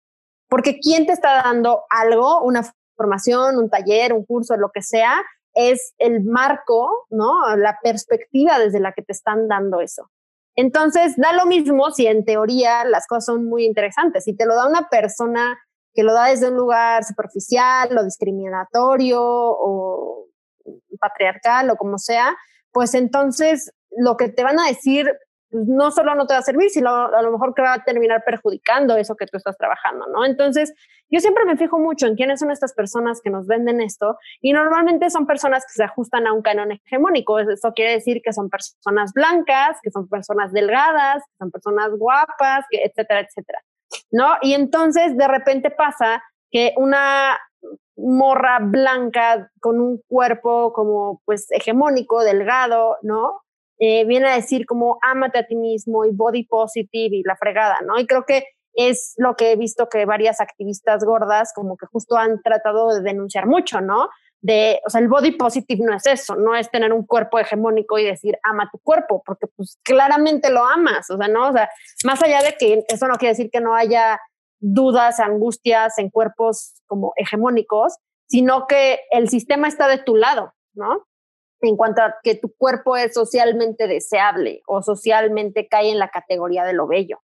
[0.48, 2.62] Porque quién te está dando algo, una
[2.96, 7.56] formación, un taller, un curso, lo que sea, es el marco, ¿no?
[7.56, 10.10] La perspectiva desde la que te están dando eso.
[10.56, 14.24] Entonces, da lo mismo si en teoría las cosas son muy interesantes.
[14.24, 15.58] Si te lo da una persona
[15.94, 20.26] que lo da desde un lugar superficial o discriminatorio o
[20.98, 22.36] patriarcal o como sea,
[22.72, 25.10] pues entonces lo que te van a decir
[25.54, 27.84] pues, no solo no te va a servir, sino a lo mejor que va a
[27.84, 30.24] terminar perjudicando eso que tú estás trabajando, ¿no?
[30.24, 30.74] Entonces,
[31.08, 34.52] yo siempre me fijo mucho en quiénes son estas personas que nos venden esto y
[34.52, 37.38] normalmente son personas que se ajustan a un canon hegemónico.
[37.38, 42.64] Eso quiere decir que son personas blancas, que son personas delgadas, que son personas guapas,
[42.68, 43.60] que etcétera, etcétera.
[44.10, 44.36] ¿No?
[44.42, 47.38] Y entonces de repente pasa que una
[47.96, 53.40] morra blanca con un cuerpo como pues hegemónico, delgado, ¿no?
[53.78, 57.80] Eh, viene a decir como ámate a ti mismo y body positive y la fregada,
[57.84, 57.98] ¿no?
[57.98, 62.16] Y creo que es lo que he visto que varias activistas gordas como que justo
[62.16, 64.08] han tratado de denunciar mucho, ¿no?
[64.86, 68.04] O sea, el body positive no es eso, no es tener un cuerpo hegemónico y
[68.04, 71.70] decir ama tu cuerpo, porque pues claramente lo amas, o sea, no, o sea,
[72.04, 74.20] más allá de que eso no quiere decir que no haya
[74.60, 81.06] dudas, angustias en cuerpos como hegemónicos, sino que el sistema está de tu lado, ¿no?
[81.60, 86.64] En cuanto a que tu cuerpo es socialmente deseable o socialmente cae en la categoría
[86.64, 87.20] de lo bello.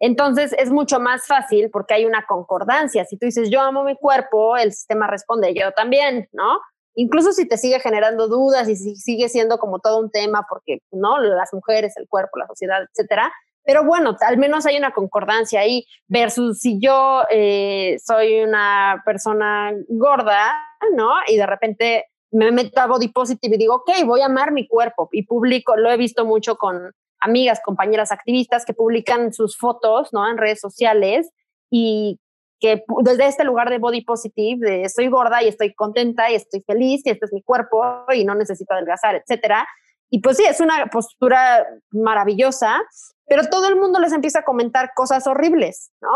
[0.00, 3.04] Entonces es mucho más fácil porque hay una concordancia.
[3.04, 6.60] Si tú dices yo amo mi cuerpo, el sistema responde yo también, ¿no?
[6.94, 10.78] Incluso si te sigue generando dudas y si sigue siendo como todo un tema porque,
[10.92, 11.18] ¿no?
[11.20, 13.32] Las mujeres, el cuerpo, la sociedad, etcétera.
[13.64, 19.72] Pero bueno, al menos hay una concordancia ahí versus si yo eh, soy una persona
[19.88, 20.54] gorda,
[20.94, 21.10] ¿no?
[21.26, 24.68] Y de repente me meto a body positive y digo, ok, voy a amar mi
[24.68, 26.92] cuerpo y publico, lo he visto mucho con
[27.26, 30.28] amigas, compañeras activistas que publican sus fotos ¿no?
[30.28, 31.30] en redes sociales
[31.70, 32.18] y
[32.58, 36.62] que desde este lugar de body positive, de estoy gorda y estoy contenta y estoy
[36.62, 39.66] feliz y este es mi cuerpo y no necesito adelgazar, etcétera.
[40.08, 42.80] Y pues sí, es una postura maravillosa,
[43.26, 46.08] pero todo el mundo les empieza a comentar cosas horribles, ¿no?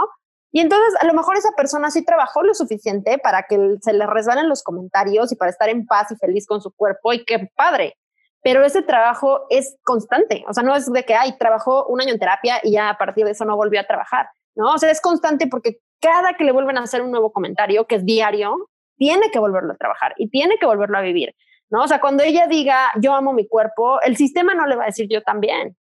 [0.53, 4.07] Y entonces a lo mejor esa persona sí trabajó lo suficiente para que se le
[4.07, 7.51] resbalen los comentarios y para estar en paz y feliz con su cuerpo y qué
[7.55, 7.97] padre.
[8.43, 12.13] Pero ese trabajo es constante, o sea, no es de que, ay, trabajó un año
[12.13, 14.73] en terapia y ya a partir de eso no volvió a trabajar, ¿no?
[14.73, 17.97] O sea, es constante porque cada que le vuelven a hacer un nuevo comentario, que
[17.97, 21.35] es diario, tiene que volverlo a trabajar y tiene que volverlo a vivir,
[21.69, 21.83] ¿no?
[21.83, 24.87] O sea, cuando ella diga, yo amo mi cuerpo, el sistema no le va a
[24.87, 25.77] decir yo también.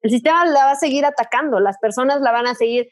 [0.00, 2.88] El sistema la va a seguir atacando, las personas la van a seguir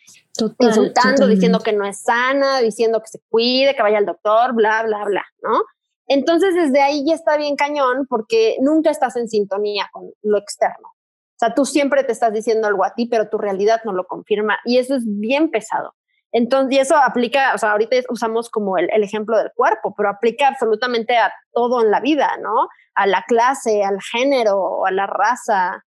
[0.61, 4.85] insultando, diciendo que no es sana, diciendo que se cuide, que vaya al doctor, bla,
[4.85, 5.65] bla, bla, ¿no?
[6.13, 10.89] Entonces, desde ahí ya está bien cañón porque nunca estás en sintonía con lo externo.
[10.89, 14.05] O sea, tú siempre te estás diciendo algo a ti, pero tu realidad no lo
[14.09, 15.95] confirma y eso es bien pesado.
[16.33, 20.49] Entonces, y eso aplica, o sea, ahorita usamos como el, ejemplo del cuerpo, pero aplica
[20.49, 22.69] absolutamente a todo en la vida, ¿no?
[22.97, 25.85] A la clase, al género, a la raza,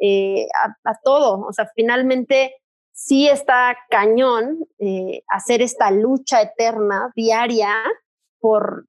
[0.00, 0.46] eh,
[0.84, 1.46] a, todo.
[1.46, 2.54] O sea, finalmente
[2.92, 7.74] sí está cañón eh, hacer esta lucha eterna, diaria,
[8.40, 8.86] por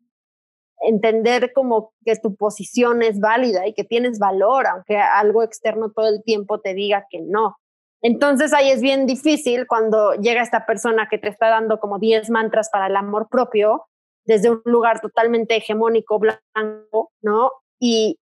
[0.82, 6.08] entender como que tu posición es válida y que tienes valor, aunque algo externo todo
[6.08, 7.58] el tiempo te diga que no.
[8.02, 12.30] Entonces ahí es bien difícil cuando llega esta persona que te está dando como 10
[12.30, 13.88] mantras para el amor propio
[14.26, 17.52] desde un lugar totalmente hegemónico, blanco, ¿no?
[17.80, 18.20] Y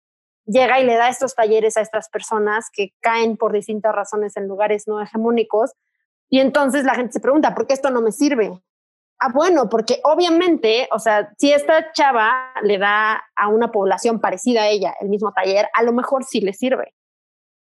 [0.46, 4.48] llega y le da estos talleres a estas personas que caen por distintas razones en
[4.48, 5.72] lugares no hegemónicos.
[6.30, 8.62] Y entonces la gente se pregunta, ¿por qué esto no me sirve?
[9.24, 14.64] Ah, bueno, porque obviamente, o sea, si esta chava le da a una población parecida
[14.64, 16.94] a ella el mismo taller, a lo mejor sí le sirve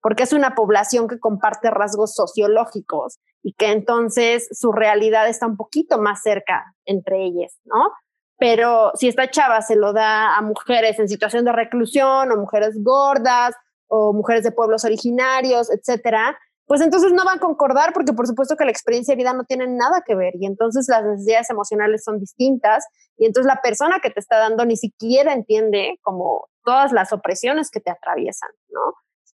[0.02, 5.58] porque es una población que comparte rasgos sociológicos y que entonces su realidad está un
[5.58, 7.92] poquito más cerca entre ellas, ¿no?
[8.38, 12.82] Pero si esta chava se lo da a mujeres en situación de reclusión o mujeres
[12.82, 13.54] gordas
[13.88, 16.38] o mujeres de pueblos originarios, etcétera,
[16.70, 19.44] pues entonces no van a concordar porque por supuesto que la experiencia de vida no
[19.44, 22.86] tiene nada que ver y entonces las necesidades emocionales son distintas
[23.18, 27.72] y entonces la persona que te está dando ni siquiera entiende como todas las opresiones
[27.72, 28.94] que te atraviesan, ¿no?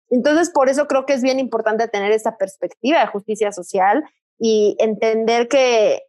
[0.09, 4.05] Entonces, por eso creo que es bien importante tener esa perspectiva de justicia social
[4.39, 6.03] y entender que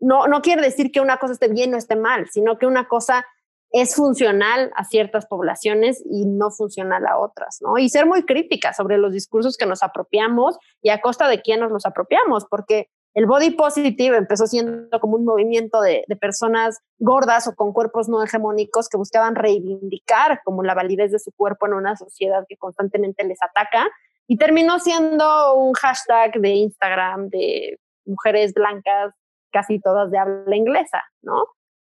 [0.00, 2.88] no, no quiere decir que una cosa esté bien o esté mal, sino que una
[2.88, 3.24] cosa
[3.70, 7.78] es funcional a ciertas poblaciones y no funcional a otras, ¿no?
[7.78, 11.60] Y ser muy crítica sobre los discursos que nos apropiamos y a costa de quién
[11.60, 17.48] nos los apropiamos, porque el body positive empezó siendo como un movimiento de, personas gordas
[17.48, 21.74] o con cuerpos no hegemónicos que buscaban reivindicar como la validez de su cuerpo en
[21.74, 23.88] una sociedad que constantemente les ataca
[24.26, 29.14] y terminó siendo un hashtag de Instagram de mujeres blancas,
[29.50, 31.44] casi todas de habla inglesa, ¿no?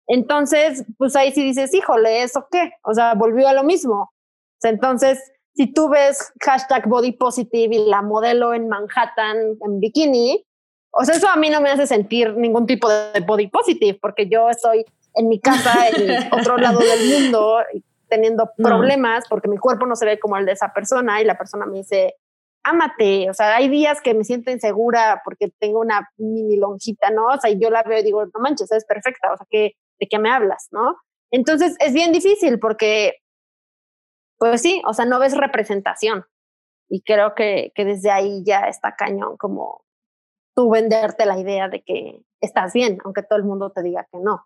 [0.08, 2.72] Entonces, pues ahí sí dices, híjole, ¿eso qué?
[2.84, 4.12] O sea, volvió a lo mismo.
[4.64, 5.20] entonces,
[5.54, 10.46] si tú ves hashtag body positive y la modelo en Manhattan en bikini,
[10.92, 14.28] o sea, eso a mí no me hace sentir ningún tipo de body positive, porque
[14.28, 17.60] yo estoy en mi casa, en otro lado del mundo,
[18.08, 21.38] teniendo problemas porque mi cuerpo no se ve como el de esa persona y la
[21.38, 22.16] persona me dice,
[22.64, 23.30] ámate.
[23.30, 27.28] O sea, hay días que me siento insegura porque tengo una mini lonjita, ¿no?
[27.28, 29.34] O sea, y yo la veo y digo, no manches, es perfecta.
[29.34, 30.96] O sea, ¿qué, ¿de qué me hablas, no?
[31.32, 33.16] Entonces es bien difícil porque,
[34.38, 36.26] pues sí, o sea, no ves representación.
[36.88, 39.86] Y creo que, que desde ahí ya está cañón como
[40.56, 44.20] tú venderte la idea de que estás bien, aunque todo el mundo te diga que
[44.20, 44.46] no.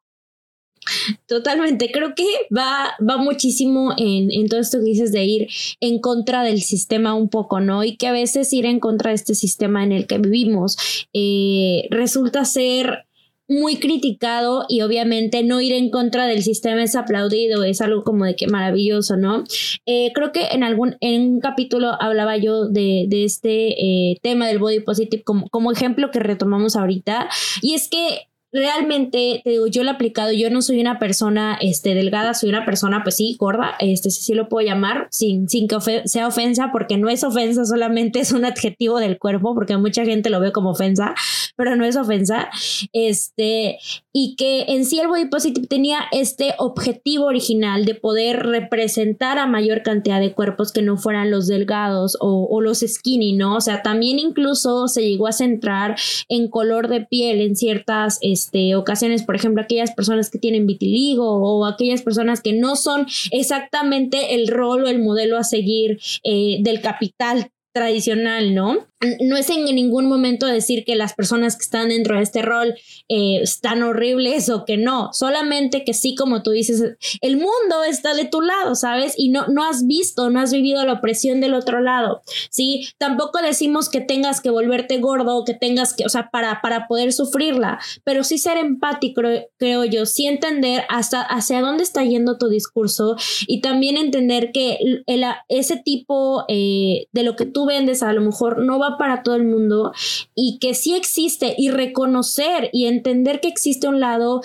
[1.28, 5.48] Totalmente, creo que va, va muchísimo en, en, todo esto que dices de ir
[5.82, 7.84] en contra del sistema un poco, ¿no?
[7.84, 11.88] Y que a veces ir en contra de este sistema en el que vivimos eh,
[11.92, 13.09] resulta ser
[13.50, 18.26] muy criticado y obviamente no ir en contra del sistema es aplaudido, es algo como
[18.26, 19.44] de que maravilloso, ¿no?
[19.86, 24.48] Eh, creo que en algún en un capítulo hablaba yo de, de este eh, tema
[24.48, 27.28] del body positive como, como ejemplo que retomamos ahorita
[27.62, 31.58] y es que realmente, te digo, yo lo he aplicado, yo no soy una persona
[31.62, 35.68] este, delgada, soy una persona, pues sí, gorda, este sí, lo puedo llamar, sin, sin
[35.68, 40.04] que sea ofensa, porque no es ofensa, solamente es un adjetivo del cuerpo, porque mucha
[40.06, 41.14] gente lo ve como ofensa,
[41.60, 42.50] pero no es ofensa,
[42.94, 43.80] este,
[44.14, 49.46] y que en sí el Body Positive tenía este objetivo original de poder representar a
[49.46, 53.58] mayor cantidad de cuerpos que no fueran los delgados o, los skinny, ¿no?
[53.58, 55.98] O sea, también incluso se llegó a centrar
[56.30, 61.26] en color de piel en ciertas este, ocasiones, por ejemplo, aquellas personas que tienen vitiligo
[61.26, 66.60] o aquellas personas que no son exactamente el rol o el modelo a seguir eh,
[66.62, 68.88] del capital tradicional, ¿no?
[69.22, 72.76] No es en ningún momento decir que las personas que están dentro de este rol
[73.08, 78.14] eh, están horribles o que no, solamente que sí, como tú dices, el mundo está
[78.14, 79.14] de tu lado, ¿sabes?
[79.16, 82.90] Y no, no has visto, no has vivido la opresión del otro lado, ¿sí?
[82.98, 87.14] Tampoco decimos que tengas que volverte gordo, que tengas que, o sea, para, para poder
[87.14, 89.22] sufrirla, pero sí ser empático,
[89.58, 93.16] creo yo, sí entender hasta hacia dónde está yendo tu discurso
[93.48, 98.22] y también entender que el, ese tipo eh, de lo que tú vendes a lo
[98.22, 99.94] mejor no va para todo el mundo
[100.36, 104.42] y que sí existe y reconocer y entender que existe un lado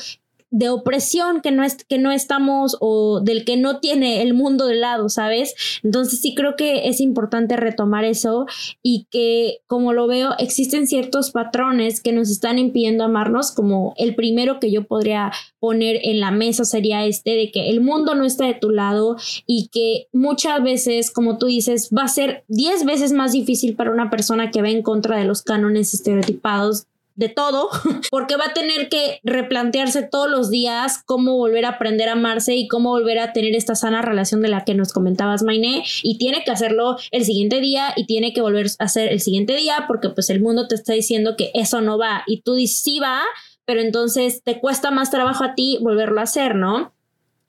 [0.55, 4.66] de opresión que no, es, que no estamos o del que no tiene el mundo
[4.66, 5.52] de lado, ¿sabes?
[5.82, 8.46] Entonces sí creo que es importante retomar eso
[8.80, 14.14] y que como lo veo existen ciertos patrones que nos están impidiendo amarnos, como el
[14.14, 18.24] primero que yo podría poner en la mesa sería este de que el mundo no
[18.24, 19.16] está de tu lado
[19.48, 23.90] y que muchas veces, como tú dices, va a ser 10 veces más difícil para
[23.90, 27.70] una persona que va en contra de los cánones estereotipados de todo,
[28.10, 32.54] porque va a tener que replantearse todos los días cómo volver a aprender a amarse
[32.54, 36.18] y cómo volver a tener esta sana relación de la que nos comentabas, Mainé, y
[36.18, 39.84] tiene que hacerlo el siguiente día y tiene que volver a hacer el siguiente día
[39.86, 42.98] porque pues el mundo te está diciendo que eso no va y tú dices sí
[42.98, 43.22] va,
[43.64, 46.92] pero entonces te cuesta más trabajo a ti volverlo a hacer, ¿no?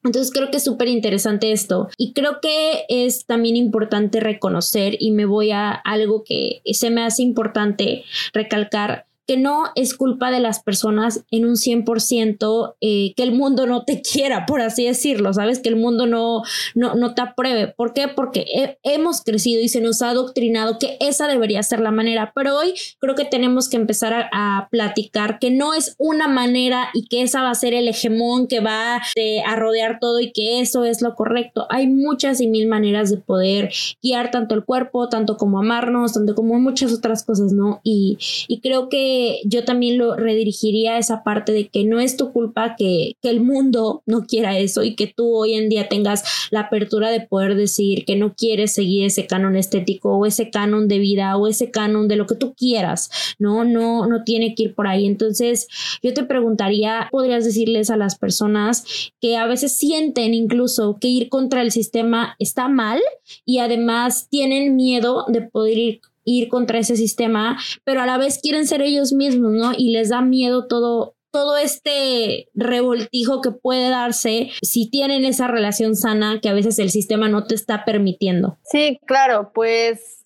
[0.04, 5.12] Entonces creo que es súper interesante esto y creo que es también importante reconocer y
[5.12, 10.40] me voy a algo que se me hace importante recalcar que no es culpa de
[10.40, 15.34] las personas en un 100% eh, que el mundo no te quiera, por así decirlo,
[15.34, 15.60] ¿sabes?
[15.60, 16.44] Que el mundo no,
[16.76, 17.68] no, no te apruebe.
[17.68, 18.08] ¿Por qué?
[18.08, 22.58] Porque hemos crecido y se nos ha adoctrinado que esa debería ser la manera, pero
[22.58, 27.22] hoy creo que tenemos que empezar a, platicar que no es una manera y que
[27.22, 30.86] esa va a ser el hegemón que va eh, a rodear todo y que eso
[30.86, 31.68] es lo correcto.
[31.70, 33.72] Hay muchas y mil maneras de poder
[34.02, 37.80] guiar tanto el cuerpo, tanto como amarnos, tanto como muchas otras cosas, ¿no?
[37.84, 38.18] Y,
[38.48, 39.15] y creo que
[39.46, 43.42] yo también lo redirigiría a esa parte de que no es tu culpa que, el
[43.42, 47.56] mundo no quiera eso y que tú hoy en día tengas la apertura de poder
[47.56, 51.72] decir que no quieres seguir ese canon estético o ese canon de vida o ese
[51.72, 53.10] canon de lo que tú quieras,
[53.40, 53.64] ¿no?
[53.64, 55.08] No, no tiene que ir por ahí.
[55.08, 55.68] Entonces,
[56.04, 61.30] yo te preguntaría, ¿podrías decirles a las personas que a veces sienten incluso que ir
[61.30, 63.02] contra el sistema está mal
[63.44, 68.40] y además tienen miedo de poder ir ir contra ese sistema, pero a la vez
[68.42, 69.72] quieren ser ellos mismos, ¿no?
[69.78, 75.98] Y les da miedo todo todo este revoltijo que puede darse si tienen esa relación
[75.98, 78.58] sana que a veces el sistema no te está permitiendo.
[78.64, 80.24] Sí, claro, pues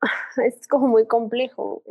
[0.42, 1.82] es como muy complejo.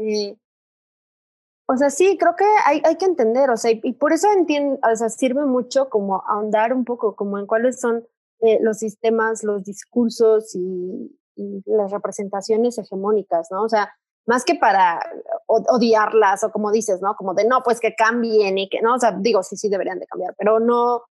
[1.67, 4.95] o sea, sí, creo que hay, hay que entender, o sea, y, por eso o
[4.95, 8.07] sea, sirve mucho como ahondar un poco como en cuáles son
[8.39, 13.63] eh, los sistemas, los discursos y las representaciones hegemónicas, ¿no?
[13.63, 13.93] O sea,
[14.25, 14.99] más que para
[15.47, 17.15] odiarlas o como dices, ¿no?
[17.15, 19.99] Como de no, pues que cambien y que, no, o sea, digo, sí, sí deberían
[19.99, 21.03] de cambiar, pero no,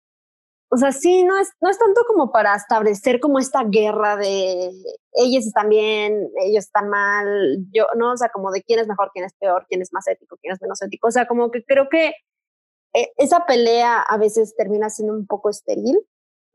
[0.71, 4.71] o sea, sí, no es, no es tanto como para establecer como esta guerra de
[5.15, 9.11] ellos están bien, ellos están mal, yo, no, o sea, como de quién es mejor,
[9.13, 11.65] quién es peor, quién es más ético, quién es menos ético, o sea, como que
[11.65, 12.13] creo que
[12.95, 15.99] eh, esa pelea a veces termina siendo un poco estéril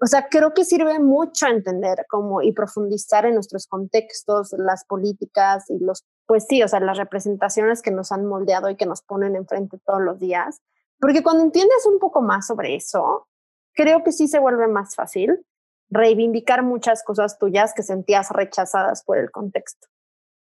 [0.04, 5.70] o sea, creo que sirve mucho entender cómo y profundizar en nuestros contextos, las políticas
[5.70, 9.02] y los, pues sí, o sea, las representaciones que nos han moldeado y que nos
[9.02, 10.60] ponen enfrente todos los días.
[11.00, 13.30] Porque cuando entiendes un poco más sobre eso,
[13.72, 15.46] creo que sí se vuelve más fácil
[15.90, 19.88] reivindicar muchas cosas tuyas que sentías rechazadas por el contexto.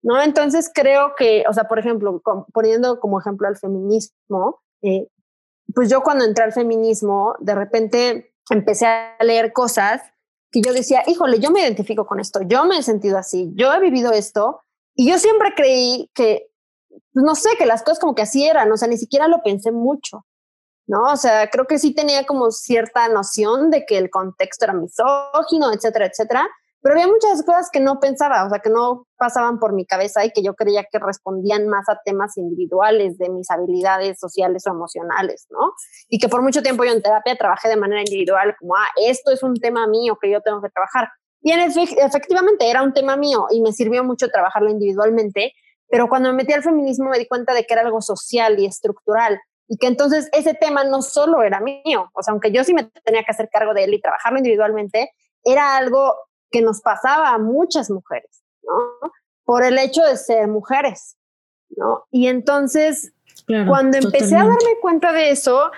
[0.01, 0.23] ¿No?
[0.23, 2.23] Entonces creo que, o sea, por ejemplo,
[2.55, 5.07] poniendo como ejemplo al feminismo, eh,
[5.75, 10.03] pues yo cuando entré al feminismo, de repente empecé a leer cosas
[10.51, 13.73] que yo decía, híjole, yo me identifico con esto, yo me he sentido así, yo
[13.73, 14.61] he vivido esto
[14.95, 16.49] y yo siempre creí que,
[17.13, 19.73] no sé, que las cosas como que así eran, o sea, ni siquiera lo pensé
[19.73, 20.25] mucho,
[20.87, 21.13] ¿no?
[21.13, 25.73] O sea, creo que sí tenía como cierta noción de que el contexto era misógino,
[25.73, 26.49] etcétera, etcétera,
[26.85, 30.23] pero había muchas cosas que no pensaba, o sea, que no pasaban por mi cabeza
[30.23, 34.71] y que yo creía que respondían más a temas individuales de mis habilidades sociales o
[34.71, 35.73] emocionales, ¿no?
[36.11, 39.33] Y que por mucho tiempo yo en terapia trabajé de manera individual, como, ah, esto
[39.33, 41.09] es un tema mío que yo tengo que trabajar.
[41.41, 45.55] Y en efectivamente era un tema mío y me sirvió mucho trabajarlo individualmente,
[45.89, 48.67] pero cuando me metí al feminismo me di cuenta de que era algo social y
[48.67, 52.75] estructural y que entonces ese tema no solo era mío, o sea, aunque yo sí
[52.75, 55.13] me tenía que hacer cargo de él y trabajarlo individualmente,
[55.45, 56.15] era algo
[56.55, 59.11] que nos pasaba a muchas mujeres, ¿no?
[59.43, 61.17] Por el hecho de ser mujeres,
[61.71, 62.05] ¿no?
[62.13, 63.13] Y entonces,
[63.67, 65.73] cuando empecé a darme cuenta de eso,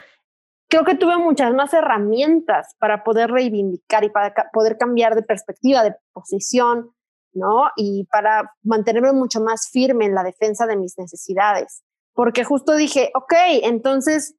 [0.69, 5.83] creo que tuve muchas más herramientas para poder reivindicar y para poder cambiar de perspectiva,
[5.83, 6.91] de posición,
[7.33, 7.71] ¿no?
[7.75, 11.85] Y para mantenerme mucho más firme en la defensa de mis necesidades.
[12.13, 14.35] Porque justo dije, ok, entonces,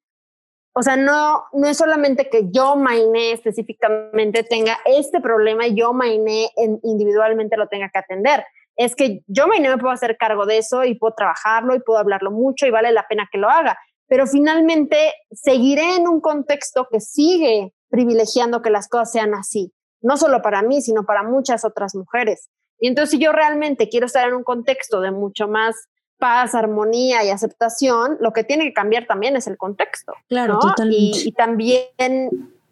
[0.74, 5.94] o sea, no, no es solamente que yo, Mainé, específicamente tenga este problema y yo,
[5.94, 6.50] Mainé,
[6.84, 8.46] individualmente lo tenga que atender.
[8.76, 12.00] Es que yo, Mainé, me puedo hacer cargo de eso y puedo trabajarlo y puedo
[12.00, 13.78] hablarlo mucho y vale la pena que lo haga.
[14.08, 20.16] Pero finalmente seguiré en un contexto que sigue privilegiando que las cosas sean así, no
[20.18, 22.50] solo para mí, sino para muchas otras mujeres.
[22.80, 25.76] Y entonces si yo realmente quiero estar en un contexto de mucho más
[26.18, 30.14] paz, armonía y aceptación, lo que tiene que cambiar también es el contexto.
[30.28, 31.20] Claro, totalmente.
[31.20, 31.84] Y, y también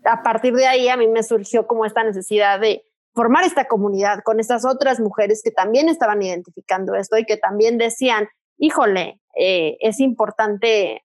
[0.04, 2.84] a partir de ahí a mí me surgió como esta necesidad de
[3.14, 7.78] formar esta comunidad con estas otras mujeres que también estaban identificando esto y que también
[7.78, 8.28] decían,
[8.58, 11.04] híjole, eh, es importante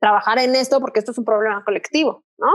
[0.00, 2.48] trabajar en esto porque esto es un problema colectivo, ¿no?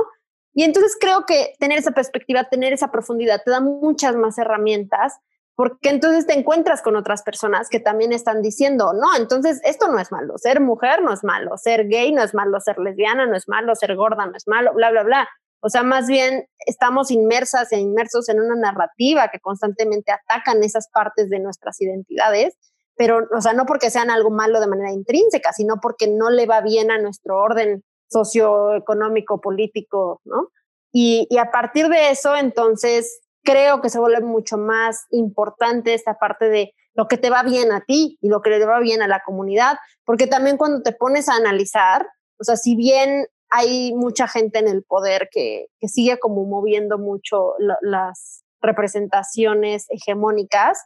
[0.53, 5.19] Y entonces creo que tener esa perspectiva, tener esa profundidad, te da muchas más herramientas
[5.57, 9.97] porque entonces te encuentras con otras personas que también están diciendo, no, entonces esto no
[9.97, 13.35] es malo, ser mujer no es malo, ser gay no es malo, ser lesbiana no
[13.35, 15.27] es malo, ser gorda no es malo, bla, bla, bla.
[15.59, 20.89] O sea, más bien estamos inmersas e inmersos en una narrativa que constantemente atacan esas
[20.89, 22.55] partes de nuestras identidades,
[22.95, 26.45] pero, o sea, no porque sean algo malo de manera intrínseca, sino porque no le
[26.45, 30.49] va bien a nuestro orden socioeconómico, político, ¿no?
[30.91, 36.19] Y, y a partir de eso, entonces, creo que se vuelve mucho más importante esta
[36.19, 39.01] parte de lo que te va bien a ti y lo que le va bien
[39.01, 42.05] a la comunidad, porque también cuando te pones a analizar,
[42.37, 46.97] o sea, si bien hay mucha gente en el poder que, que sigue como moviendo
[46.97, 50.83] mucho las representaciones hegemónicas,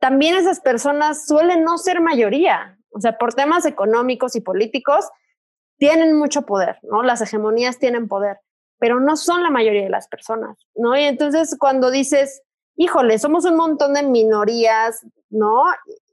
[0.00, 5.10] también esas personas suelen no ser mayoría, o sea, por temas económicos y políticos,
[5.76, 7.02] tienen mucho poder, ¿no?
[7.02, 8.38] Las hegemonías tienen poder,
[8.82, 10.96] pero no son la mayoría de las personas, ¿no?
[10.96, 12.42] Y entonces cuando dices,
[12.74, 15.66] híjole, somos un montón de minorías, ¿no?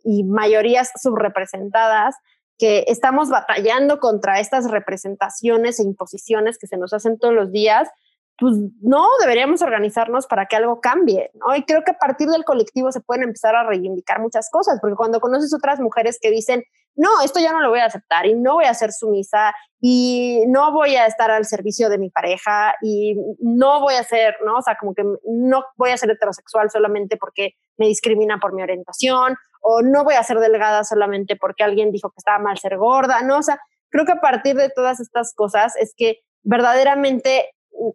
[0.03, 2.15] Y mayorías subrepresentadas
[2.59, 7.89] que estamos batallando contra estas representaciones e imposiciones que se nos hacen todos los días,
[8.38, 11.55] pues no, deberíamos organizarnos para que algo cambie, ¿no?
[11.55, 14.95] Y creo que a partir del colectivo se pueden empezar a reivindicar muchas cosas, porque
[14.95, 16.63] cuando conoces otras mujeres que dicen,
[17.00, 20.43] no, esto ya no lo voy a aceptar y no voy a ser sumisa y
[20.47, 24.58] no voy a estar al servicio de mi pareja y no voy a ser, ¿no?
[24.58, 28.64] O sea, como que no voy a ser heterosexual solamente porque me discrimina por mi
[28.64, 32.78] orientación o no voy a ser delgada solamente porque alguien dijo que estaba mal ser
[32.78, 33.38] gorda, ¿no?
[33.38, 37.50] O sea, creo que a partir de todas estas cosas es que verdaderamente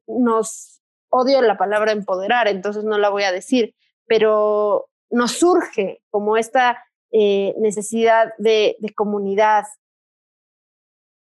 [0.06, 0.80] nos
[1.10, 3.74] odio la palabra empoderar, entonces no la voy a decir,
[4.06, 6.82] pero nos surge como esta
[7.16, 9.66] eh, necesidad de, de comunidad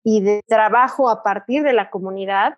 [0.06, 2.58] y de trabajo a partir de la comunidad,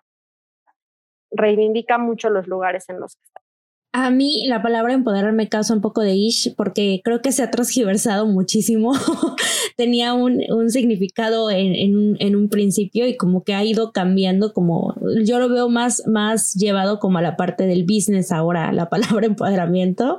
[1.32, 3.33] reivindica mucho los lugares en los que.
[3.96, 7.44] A mí la palabra empoderar me causa un poco de ish porque creo que se
[7.44, 8.92] ha transgiversado muchísimo.
[9.76, 14.52] Tenía un, un significado en, en, en, un principio y como que ha ido cambiando,
[14.52, 18.88] como yo lo veo más, más llevado como a la parte del business ahora, la
[18.88, 20.16] palabra empoderamiento,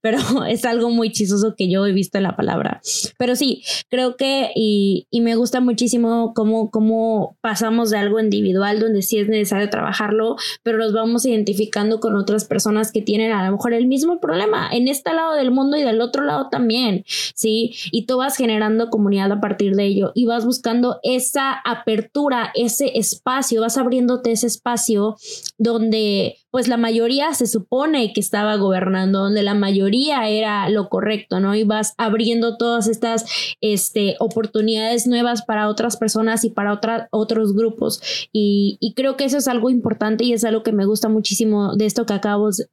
[0.00, 0.18] pero
[0.48, 2.80] es algo muy chistoso que yo he visto en la palabra.
[3.18, 8.80] Pero sí, creo que y, y me gusta muchísimo cómo, cómo pasamos de algo individual
[8.80, 13.44] donde sí es necesario trabajarlo, pero nos vamos identificando con otras personas que tienen a
[13.44, 17.04] lo mejor el mismo problema en este lado del mundo y del otro lado también,
[17.06, 17.74] ¿sí?
[17.92, 22.98] Y tú vas generando comunidad a partir de ello y vas buscando esa apertura, ese
[22.98, 25.16] espacio, vas abriéndote ese espacio
[25.58, 31.40] donde pues la mayoría se supone que estaba gobernando, donde la mayoría era lo correcto,
[31.40, 31.54] ¿no?
[31.54, 33.26] Y vas abriendo todas estas
[33.60, 36.80] este, oportunidades nuevas para otras personas y para
[37.10, 38.00] otros grupos.
[38.32, 41.76] Y, y, creo que eso es algo importante y es algo que me gusta muchísimo
[41.76, 42.18] de esto que,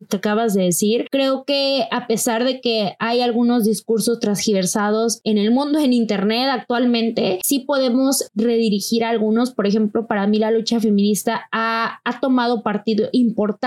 [0.09, 1.07] que acabas de decir.
[1.11, 6.49] Creo que a pesar de que hay algunos discursos transgiversados en el mundo, en Internet
[6.49, 9.51] actualmente, sí podemos redirigir algunos.
[9.51, 13.64] Por ejemplo, para mí la lucha feminista ha, ha tomado partido importante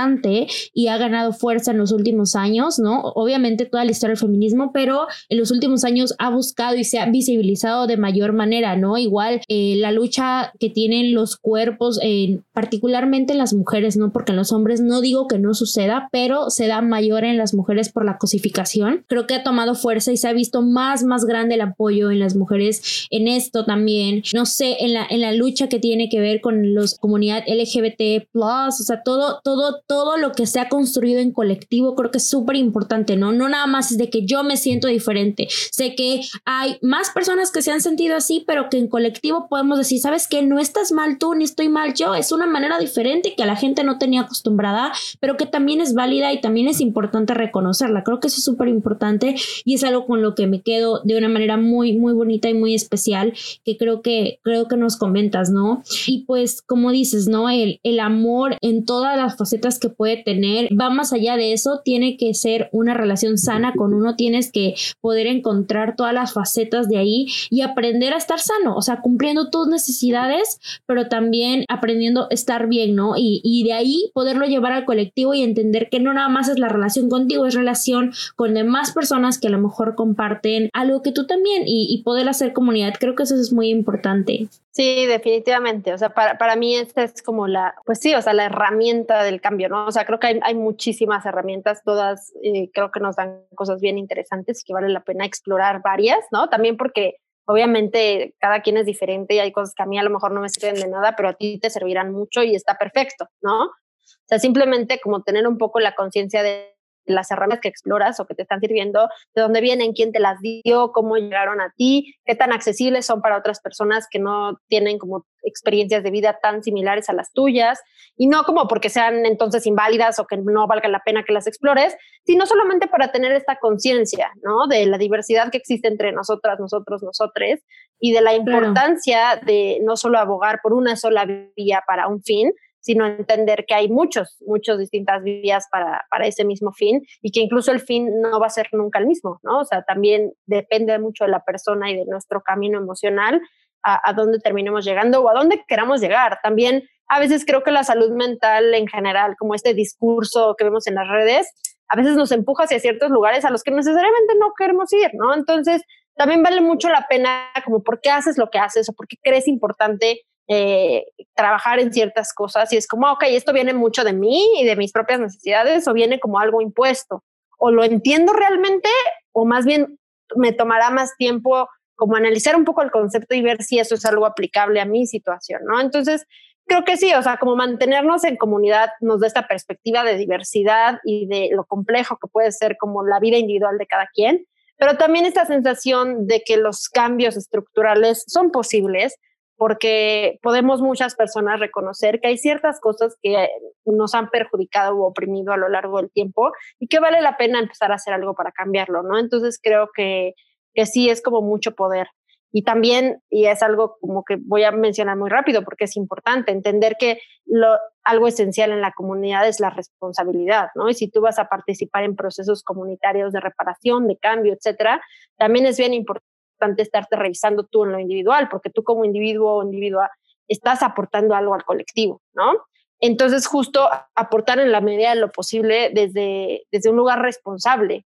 [0.75, 3.01] y ha ganado fuerza en los últimos años, ¿no?
[3.01, 6.99] Obviamente toda la historia del feminismo, pero en los últimos años ha buscado y se
[6.99, 8.97] ha visibilizado de mayor manera, ¿no?
[8.97, 14.13] Igual eh, la lucha que tienen los cuerpos, eh, particularmente las mujeres, ¿no?
[14.13, 17.55] Porque en los hombres no digo que no suceda, pero se da mayor en las
[17.55, 19.05] mujeres por la cosificación.
[19.09, 22.19] Creo que ha tomado fuerza y se ha visto más, más grande el apoyo en
[22.19, 24.23] las mujeres en esto también.
[24.35, 28.27] No sé, en la, en la lucha que tiene que ver con los comunidad LGBT+,
[28.35, 32.29] o sea, todo, todo todo lo que se ha construido en colectivo creo que es
[32.29, 33.33] súper importante, ¿no?
[33.33, 35.49] No nada más es de que yo me siento diferente.
[35.51, 39.79] Sé que hay más personas que se han sentido así, pero que en colectivo podemos
[39.79, 40.43] decir, ¿sabes qué?
[40.43, 42.15] No estás mal tú, ni estoy mal yo.
[42.15, 45.95] Es una manera diferente que a la gente no tenía acostumbrada, pero que también es
[45.95, 48.05] válida y también es importante reconocerla.
[48.05, 51.17] Creo que eso es súper importante y es algo con lo que me quedo de
[51.17, 53.33] una manera muy, muy bonita y muy especial
[53.65, 55.83] que creo que, creo que nos comentas, ¿no?
[56.07, 57.49] Y pues, como dices, ¿no?
[57.49, 61.81] El, el amor en todas las facetas que puede tener va más allá de eso,
[61.85, 66.89] tiene que ser una relación sana con uno, tienes que poder encontrar todas las facetas
[66.89, 72.25] de ahí y aprender a estar sano, o sea, cumpliendo tus necesidades, pero también aprendiendo
[72.25, 73.17] a estar bien, ¿no?
[73.17, 76.59] Y, y de ahí poderlo llevar al colectivo y entender que no nada más es
[76.59, 81.13] la relación contigo, es relación con demás personas que a lo mejor comparten algo que
[81.13, 82.95] tú también y, y poder hacer comunidad.
[82.99, 84.49] Creo que eso es muy importante.
[84.79, 85.93] Sí, definitivamente.
[85.93, 89.25] O sea, para, para mí esta es como la, pues sí, o sea, la herramienta
[89.25, 89.87] del cambio, ¿no?
[89.87, 93.81] O sea, creo que hay, hay muchísimas herramientas, todas eh, creo que nos dan cosas
[93.81, 96.49] bien interesantes y que vale la pena explorar varias, ¿no?
[96.49, 100.11] También porque obviamente cada quien es diferente y hay cosas que a mí a lo
[100.11, 103.29] mejor no me sirven de nada, pero a ti te servirán mucho y está perfecto,
[103.43, 103.65] ¿no?
[103.65, 106.78] O sea, simplemente como tener un poco la conciencia de
[107.09, 110.39] las herramientas que exploras o que te están sirviendo, de dónde vienen, quién te las
[110.41, 114.99] dio, cómo llegaron a ti, qué tan accesibles son para otras personas que no tienen
[114.99, 117.81] como experiencias de vida tan similares a las tuyas,
[118.17, 121.47] y no como porque sean entonces inválidas o que no valga la pena que las
[121.47, 121.97] explores,
[122.27, 124.67] sino solamente para tener esta conciencia, ¿no?
[124.67, 127.65] De la diversidad que existe entre nosotras, nosotros, nosotres,
[128.01, 132.53] y de la importancia de no solo abogar por una sola vía para un fin,
[132.81, 137.41] sino entender que hay muchos, muchos distintas vías para, para ese mismo fin y que
[137.41, 139.61] incluso el fin no va a ser nunca el mismo, ¿no?
[139.61, 143.41] O sea, también depende mucho de la persona y de nuestro camino emocional
[143.83, 146.39] a, a dónde terminemos llegando o a dónde queramos llegar.
[146.43, 150.87] También a veces creo que la salud mental en general, como este discurso que vemos
[150.87, 151.53] en las redes,
[151.89, 155.35] a veces nos empuja hacia ciertos lugares a los que necesariamente no queremos ir, ¿no?
[155.35, 155.83] Entonces,
[156.17, 159.17] también vale mucho la pena como por qué haces lo que haces o por qué
[159.23, 164.15] crees importante eh, trabajar en ciertas cosas y es como, ok, esto viene mucho de
[164.15, 167.23] mí y de mis propias necesidades o viene como algo impuesto.
[167.59, 168.89] O lo entiendo realmente
[169.33, 169.99] o más bien
[170.37, 174.05] me tomará más tiempo como analizar un poco el concepto y ver si eso es
[174.05, 175.81] algo aplicable a mi situación, ¿no?
[175.81, 176.27] Entonces,
[176.65, 181.01] creo que sí, o sea, como mantenernos en comunidad nos da esta perspectiva de diversidad
[181.05, 184.47] y de lo complejo que puede ser como la vida individual de cada quien,
[184.77, 189.17] pero también esta sensación de que los cambios estructurales son posibles
[189.59, 193.49] porque podemos muchas personas reconocer que hay ciertas cosas que
[193.85, 197.59] nos han perjudicado o oprimido a lo largo del tiempo y que vale la pena
[197.59, 199.19] empezar a hacer algo para cambiarlo, ¿no?
[199.19, 200.35] Entonces creo que,
[200.75, 202.07] que sí es como mucho poder.
[202.53, 206.53] Y también, y es algo como que voy a mencionar muy rápido porque es importante
[206.53, 210.89] entender que lo, algo esencial en la comunidad es la responsabilidad, ¿no?
[210.89, 215.03] Y si tú vas a participar en procesos comunitarios de reparación, de cambio, etcétera,
[215.37, 216.38] también es bien importante
[216.79, 220.11] estarte revisando tú en lo individual, porque tú como individuo o individua
[220.49, 222.53] estás aportando algo al colectivo, ¿no?
[223.01, 228.05] Entonces, justo aportar en la medida de lo posible desde, desde un lugar responsable,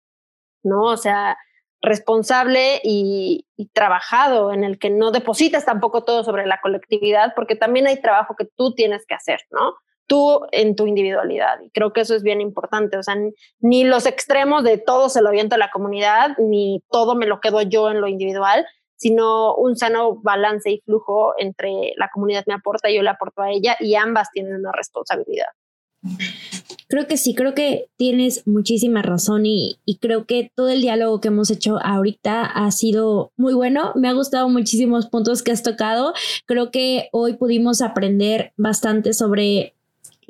[0.62, 0.82] ¿no?
[0.84, 1.38] O sea,
[1.80, 7.86] responsable y, trabajado, en el que no depositas tampoco todo sobre la colectividad, porque también
[7.86, 9.74] hay trabajo que tú tienes que hacer, ¿no?
[10.06, 11.60] Tú en tu individualidad.
[11.62, 12.96] Y creo que eso es bien importante.
[12.96, 13.16] O sea,
[13.60, 17.40] ni los extremos de todo se lo aviento a la comunidad, ni todo me lo
[17.40, 22.54] quedo yo en lo individual, sino un sano balance y flujo entre la comunidad me
[22.54, 25.48] aporta y yo le aporto a ella y ambas tienen una responsabilidad.
[26.88, 31.20] Creo que sí, creo que tienes muchísima razón y, y, creo que todo el diálogo
[31.20, 33.92] que hemos hecho ahorita ha sido muy bueno.
[33.94, 36.12] Me ha gustado muchísimos puntos que has tocado.
[36.44, 39.74] Creo que hoy pudimos aprender bastante sobre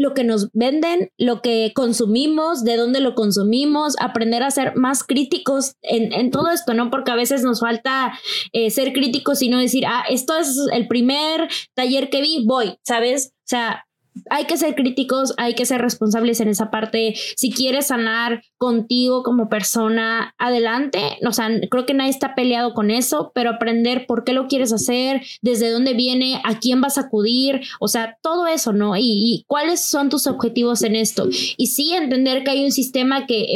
[0.03, 5.05] lo que nos venden, lo que consumimos, de dónde lo consumimos, aprender a ser más
[5.05, 6.90] críticos en, en todo esto, ¿no?
[6.90, 8.18] Porque a veces nos falta
[8.53, 12.74] eh, ser críticos y no decir, ah, esto es el primer taller que vi, voy,
[12.82, 13.32] ¿sabes?
[13.38, 13.86] O sea,
[14.30, 17.14] hay que ser críticos, hay que ser responsables en esa parte.
[17.36, 21.18] Si quieres sanar contigo como persona, adelante.
[21.26, 24.72] O sea, creo que nadie está peleado con eso, pero aprender por qué lo quieres
[24.72, 28.94] hacer, desde dónde viene, a quién vas a acudir, o sea, todo eso, ¿no?
[28.96, 31.28] Y, cuáles son tus objetivos en esto.
[31.56, 33.48] Y sí entender que hay un sistema que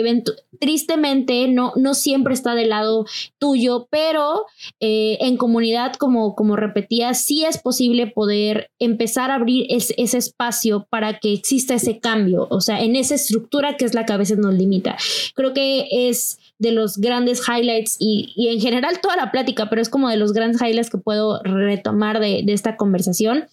[0.58, 3.06] tristemente no, no siempre está del lado
[3.38, 4.46] tuyo, pero
[4.80, 10.88] eh, en comunidad, como, como repetía, sí es posible poder empezar a abrir ese espacio
[10.90, 14.16] para que exista ese cambio, o sea, en esa estructura que es la que a
[14.16, 14.95] veces nos limita.
[15.34, 19.82] Creo que es de los grandes highlights y, y en general toda la plática, pero
[19.82, 23.46] es como de los grandes highlights que puedo retomar de, de esta conversación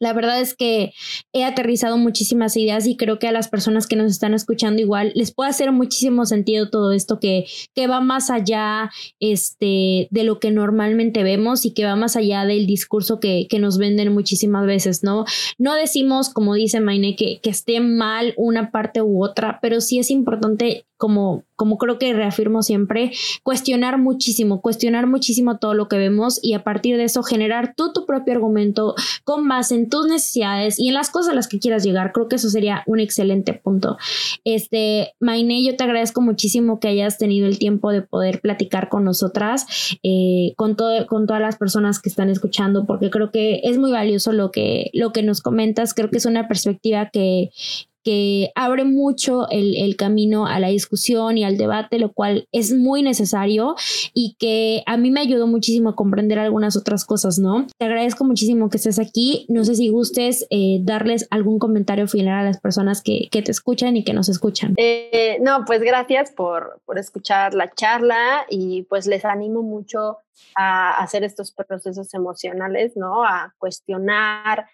[0.00, 0.92] La verdad es que
[1.32, 5.12] he aterrizado muchísimas ideas y creo que a las personas que nos están escuchando igual
[5.14, 7.44] les puede hacer muchísimo sentido todo esto que,
[7.74, 8.90] que va más allá
[9.20, 13.58] este, de lo que normalmente vemos y que va más allá del discurso que, que
[13.58, 15.26] nos venden muchísimas veces, ¿no?
[15.58, 19.98] No decimos, como dice Maine, que, que esté mal una parte u otra, pero sí
[19.98, 25.96] es importante como, como creo que reafirmo siempre, cuestionar muchísimo, cuestionar muchísimo todo lo que
[25.96, 28.94] vemos y a partir de eso generar tú tu propio argumento
[29.24, 32.12] con base en tus necesidades y en las cosas a las que quieras llegar.
[32.12, 33.96] Creo que eso sería un excelente punto.
[34.44, 39.04] Este, Maine, yo te agradezco muchísimo que hayas tenido el tiempo de poder platicar con
[39.04, 43.78] nosotras, eh, con, todo, con todas las personas que están escuchando, porque creo que es
[43.78, 45.94] muy valioso lo que, lo que nos comentas.
[45.94, 47.48] Creo que es una perspectiva que,
[48.02, 52.72] que abre mucho el, el, camino a la discusión y al debate, lo cual es
[52.72, 53.74] muy necesario
[54.14, 57.66] y que a mí me ayudó muchísimo a comprender algunas otras cosas, ¿no?
[57.78, 59.46] Te agradezco muchísimo que estés aquí.
[59.48, 63.50] No sé si gustes eh, darles algún comentario final a las personas que, que te
[63.50, 64.74] escuchan y que nos escuchan.
[64.76, 70.18] Eh, no, pues gracias por, por escuchar la charla y pues les animo mucho
[70.56, 73.24] a hacer estos procesos emocionales, ¿no?
[73.24, 74.66] A cuestionar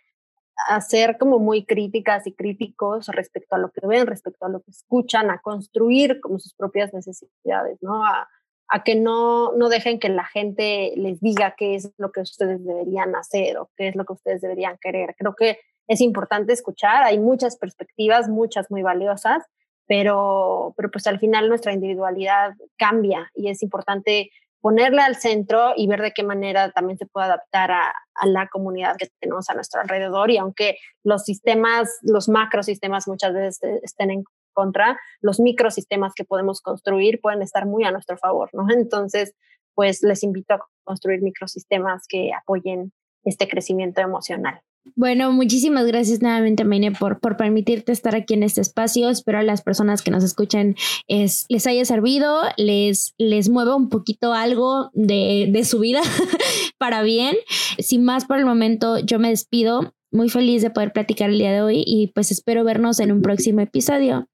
[0.69, 4.61] a ser como muy críticas y críticos respecto a lo que ven, respecto a lo
[4.61, 8.05] que escuchan, a construir como sus propias necesidades, ¿no?
[8.05, 8.29] A,
[8.69, 12.65] a que no, no dejen que la gente les diga qué es lo que ustedes
[12.65, 15.15] deberían hacer o qué es lo que ustedes deberían querer.
[15.17, 19.45] Creo que es importante escuchar, hay muchas perspectivas, muchas muy valiosas,
[19.87, 24.31] pero, pero pues al final nuestra individualidad cambia y es importante
[24.61, 27.93] ponerle al centro y ver de qué manera también se puede adaptar a,
[28.25, 30.31] la comunidad que tenemos a nuestro alrededor.
[30.31, 36.61] Y aunque los sistemas, los macrosistemas muchas veces estén en contra, los microsistemas que podemos
[36.63, 38.67] construir pueden estar muy a nuestro favor, ¿no?
[38.71, 39.35] Entonces,
[39.75, 42.93] pues les invito a construir microsistemas que apoyen
[43.25, 44.63] este crecimiento emocional.
[44.95, 49.09] Bueno, muchísimas gracias nuevamente, Maine, por, por permitirte estar aquí en este espacio.
[49.09, 50.77] Espero a las personas que nos escuchan
[51.09, 56.01] es, les haya servido, les, les mueva un poquito algo de, de su vida
[56.79, 57.37] para bien.
[57.79, 59.95] Sin más por el momento, yo me despido.
[60.13, 63.23] Muy feliz de poder platicar el día de hoy y pues espero vernos en un
[63.23, 64.29] próximo episodio.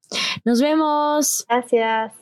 [0.45, 1.45] Nos vemos.
[1.49, 2.13] Gracias.